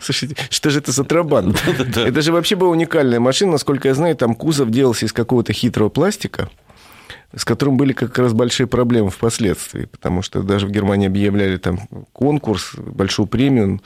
Слушайте, 0.00 0.34
что 0.48 0.70
же 0.70 0.78
это 0.78 0.90
за 0.90 1.04
трабан? 1.04 1.54
Это 1.94 2.22
же 2.22 2.32
вообще 2.32 2.56
была 2.56 2.70
уникальная 2.70 3.20
машина. 3.20 3.52
Насколько 3.52 3.88
я 3.88 3.94
знаю, 3.94 4.16
там 4.16 4.34
кузов 4.34 4.70
делался 4.70 5.04
из 5.04 5.12
какого-то 5.12 5.52
хитрого 5.52 5.90
пластика 5.90 6.48
с 7.34 7.44
которым 7.44 7.76
были 7.76 7.92
как 7.92 8.16
раз 8.18 8.32
большие 8.32 8.66
проблемы 8.66 9.10
впоследствии, 9.10 9.84
потому 9.86 10.22
что 10.22 10.42
даже 10.42 10.66
в 10.66 10.70
Германии 10.70 11.06
объявляли 11.06 11.58
там 11.58 11.80
конкурс, 12.12 12.72
большую 12.76 13.26
премию 13.26 13.82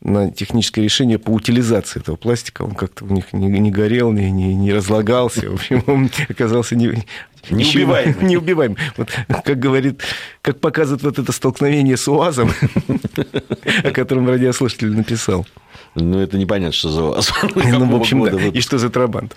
на 0.00 0.30
техническое 0.30 0.82
решение 0.82 1.18
по 1.18 1.30
утилизации 1.30 2.00
этого 2.00 2.16
пластика. 2.16 2.62
Он 2.62 2.74
как-то 2.74 3.04
у 3.04 3.08
них 3.08 3.32
не, 3.32 3.46
не 3.46 3.70
горел, 3.70 4.10
не, 4.12 4.30
не, 4.30 4.54
не 4.54 4.72
разлагался. 4.72 5.50
В 5.50 5.54
общем, 5.54 5.82
он 5.86 6.10
оказался 6.28 6.76
не, 6.76 7.04
Неубиваемый. 7.50 8.16
Неубиваемый. 8.22 8.78
Вот, 8.96 9.10
как 9.44 9.58
говорит, 9.58 10.02
как 10.42 10.60
показывает 10.60 11.02
вот 11.02 11.18
это 11.18 11.32
столкновение 11.32 11.96
с 11.96 12.08
УАЗом, 12.08 12.50
о 13.82 13.90
котором 13.90 14.28
радиослушатель 14.28 14.94
написал. 14.94 15.46
Ну, 15.94 16.18
это 16.18 16.36
непонятно, 16.38 16.72
что 16.72 16.88
за 16.88 17.02
УАЗ. 17.04 17.32
Ну, 17.54 17.86
в 17.86 17.94
общем, 17.94 18.24
да. 18.24 18.36
И 18.48 18.60
что 18.60 18.78
за 18.78 18.90
Трабант? 18.90 19.36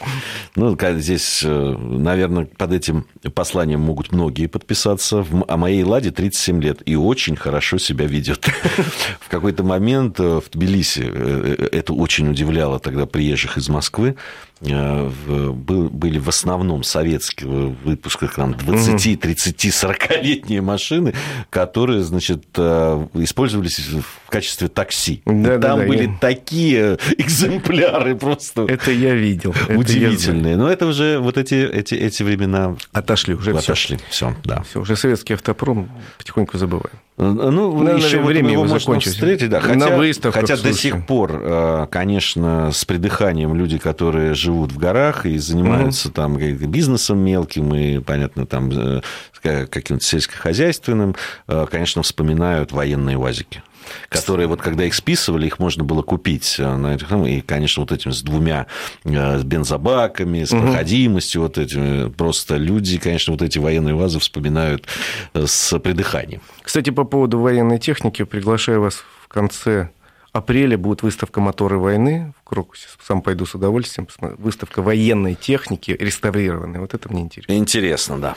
Ну, 0.56 0.78
здесь, 0.98 1.41
э, 1.43 1.76
наверное, 1.78 2.46
под 2.46 2.74
этим 2.74 3.06
посланием 3.34 3.82
могут 3.82 4.12
многие 4.12 4.48
подписаться. 4.48 5.26
А 5.48 5.58
моей 5.58 5.84
«Ладе» 5.84 6.12
37 6.12 6.62
лет 6.62 6.82
и 6.86 6.96
очень 6.96 7.36
хорошо 7.36 7.78
себя 7.78 8.06
ведет. 8.06 8.46
В 9.20 9.30
какой-то 9.30 9.63
момент 9.63 10.20
э, 10.20 10.41
в 10.43 10.50
Тбилиси 10.50 11.04
э, 11.06 11.70
это 11.72 11.93
очень 11.93 12.30
удивляло 12.30 12.80
тогда 12.80 13.06
приезжих 13.06 13.58
из 13.58 13.70
Москвы. 13.70 14.15
Были 14.60 16.20
в 16.20 16.30
основном 16.30 16.84
советские 16.84 17.76
выпуска, 17.84 18.28
там, 18.28 18.54
20, 18.54 19.20
30, 19.20 19.65
40-летние 19.65 20.62
машины, 20.62 21.13
которые, 21.50 22.04
значит, 22.04 22.46
использовались 22.58 23.80
в 23.80 24.30
качестве 24.30 24.67
такси. 24.67 25.22
Да, 25.26 25.60
Там 25.60 25.80
да, 25.80 25.86
были 25.86 26.08
я... 26.08 26.17
такие 26.20 26.98
экземпляры 27.17 28.15
просто. 28.15 28.63
Это 28.63 28.91
я 28.91 29.13
видел. 29.15 29.54
Удивительные. 29.70 30.41
Это 30.41 30.50
я... 30.50 30.58
Но 30.58 30.70
это 30.70 30.86
уже 30.88 31.20
вот 31.20 31.38
эти, 31.38 31.56
эти, 31.56 31.96
эти 31.96 32.24
времена... 32.24 32.76
Отошли 32.91 33.36
уже. 33.36 33.56
Отошли. 33.56 34.00
Все, 34.10 34.36
да. 34.43 34.63
Все, 34.63 34.82
уже 34.82 34.96
советский 34.96 35.34
автопром 35.34 35.89
потихоньку 36.17 36.58
забываем. 36.58 36.98
Ну, 37.17 37.82
на, 37.82 37.89
еще 37.91 38.21
время 38.21 38.51
его 38.51 38.62
можно 38.62 38.80
закончилось. 38.80 39.15
встретить, 39.15 39.49
да. 39.49 39.60
Хотя, 39.60 39.89
на 39.89 39.97
выставках, 39.97 40.39
хотя 40.41 40.56
до 40.56 40.71
сих 40.71 41.03
пор, 41.08 41.41
э, 41.43 41.88
конечно, 41.89 42.71
с 42.71 42.86
придыханием 42.86 43.56
люди, 43.56 43.80
которые 43.80 44.36
живут 44.36 44.71
в 44.71 44.77
горах 44.77 45.25
и 45.25 45.39
занимаются 45.39 46.10
mm-hmm. 46.10 46.13
там 46.13 46.38
бизнесом 46.38 47.17
мелким 47.17 47.73
и, 47.73 47.99
понятно, 47.99 48.45
там 48.45 48.69
э, 48.71 49.01
каким-то 49.41 50.03
сельскохозяйственным, 50.03 51.15
э, 51.47 51.65
конечно, 51.71 52.03
вспоминают 52.03 52.71
военные 52.71 53.17
УАЗики 53.17 53.63
которые 54.10 54.47
вот 54.47 54.62
когда 54.62 54.86
их 54.86 54.93
списывали, 54.93 55.47
их 55.47 55.60
можно 55.60 55.84
было 55.84 56.02
купить 56.02 56.56
на 56.60 56.95
этих, 56.95 57.10
ну, 57.10 57.26
и, 57.26 57.41
конечно, 57.41 57.82
вот 57.82 57.91
этим 57.91 58.12
с 58.12 58.21
двумя 58.21 58.67
с 59.04 59.43
бензобаками, 59.43 60.43
с 60.43 60.50
проходимостью, 60.50 61.41
угу. 61.41 61.47
вот 61.47 61.58
этими, 61.58 62.10
просто 62.10 62.58
люди, 62.58 62.97
конечно, 62.97 63.34
вот 63.34 63.41
эти 63.41 63.60
военные 63.60 63.95
вазы 63.95 64.19
вспоминают 64.19 64.88
с 65.34 65.78
придыханием. 65.80 66.41
Кстати, 66.62 66.89
по 66.89 67.04
поводу 67.04 67.39
военной 67.39 67.80
техники, 67.80 68.23
приглашаю 68.23 68.82
вас 68.82 69.04
в 69.23 69.28
конце 69.28 69.89
апреля 70.34 70.78
будет 70.78 71.02
выставка 71.02 71.41
«Моторы 71.41 71.78
войны» 71.78 72.34
в 72.39 72.43
Крокусе. 72.43 72.88
Сам 73.04 73.21
пойду 73.21 73.45
с 73.45 73.56
удовольствием. 73.56 74.08
Выставка 74.38 74.82
военной 74.82 75.36
техники 75.36 75.95
реставрированной. 76.00 76.80
Вот 76.80 76.93
это 76.93 77.12
мне 77.12 77.21
интересно. 77.21 77.54
Интересно, 77.54 78.19
да. 78.19 78.36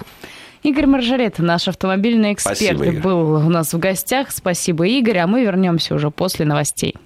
Игорь 0.63 0.87
Маржарет, 0.87 1.39
наш 1.39 1.69
автомобильный 1.69 2.35
эксперт, 2.35 2.59
Спасибо, 2.59 3.01
был 3.01 3.33
у 3.35 3.51
нас 3.51 3.73
в 3.73 3.79
гостях. 3.79 4.31
Спасибо, 4.31 4.87
Игорь. 4.87 5.19
А 5.19 5.27
мы 5.27 5.43
вернемся 5.43 5.95
уже 5.95 6.11
после 6.11 6.45
новостей. 6.45 6.97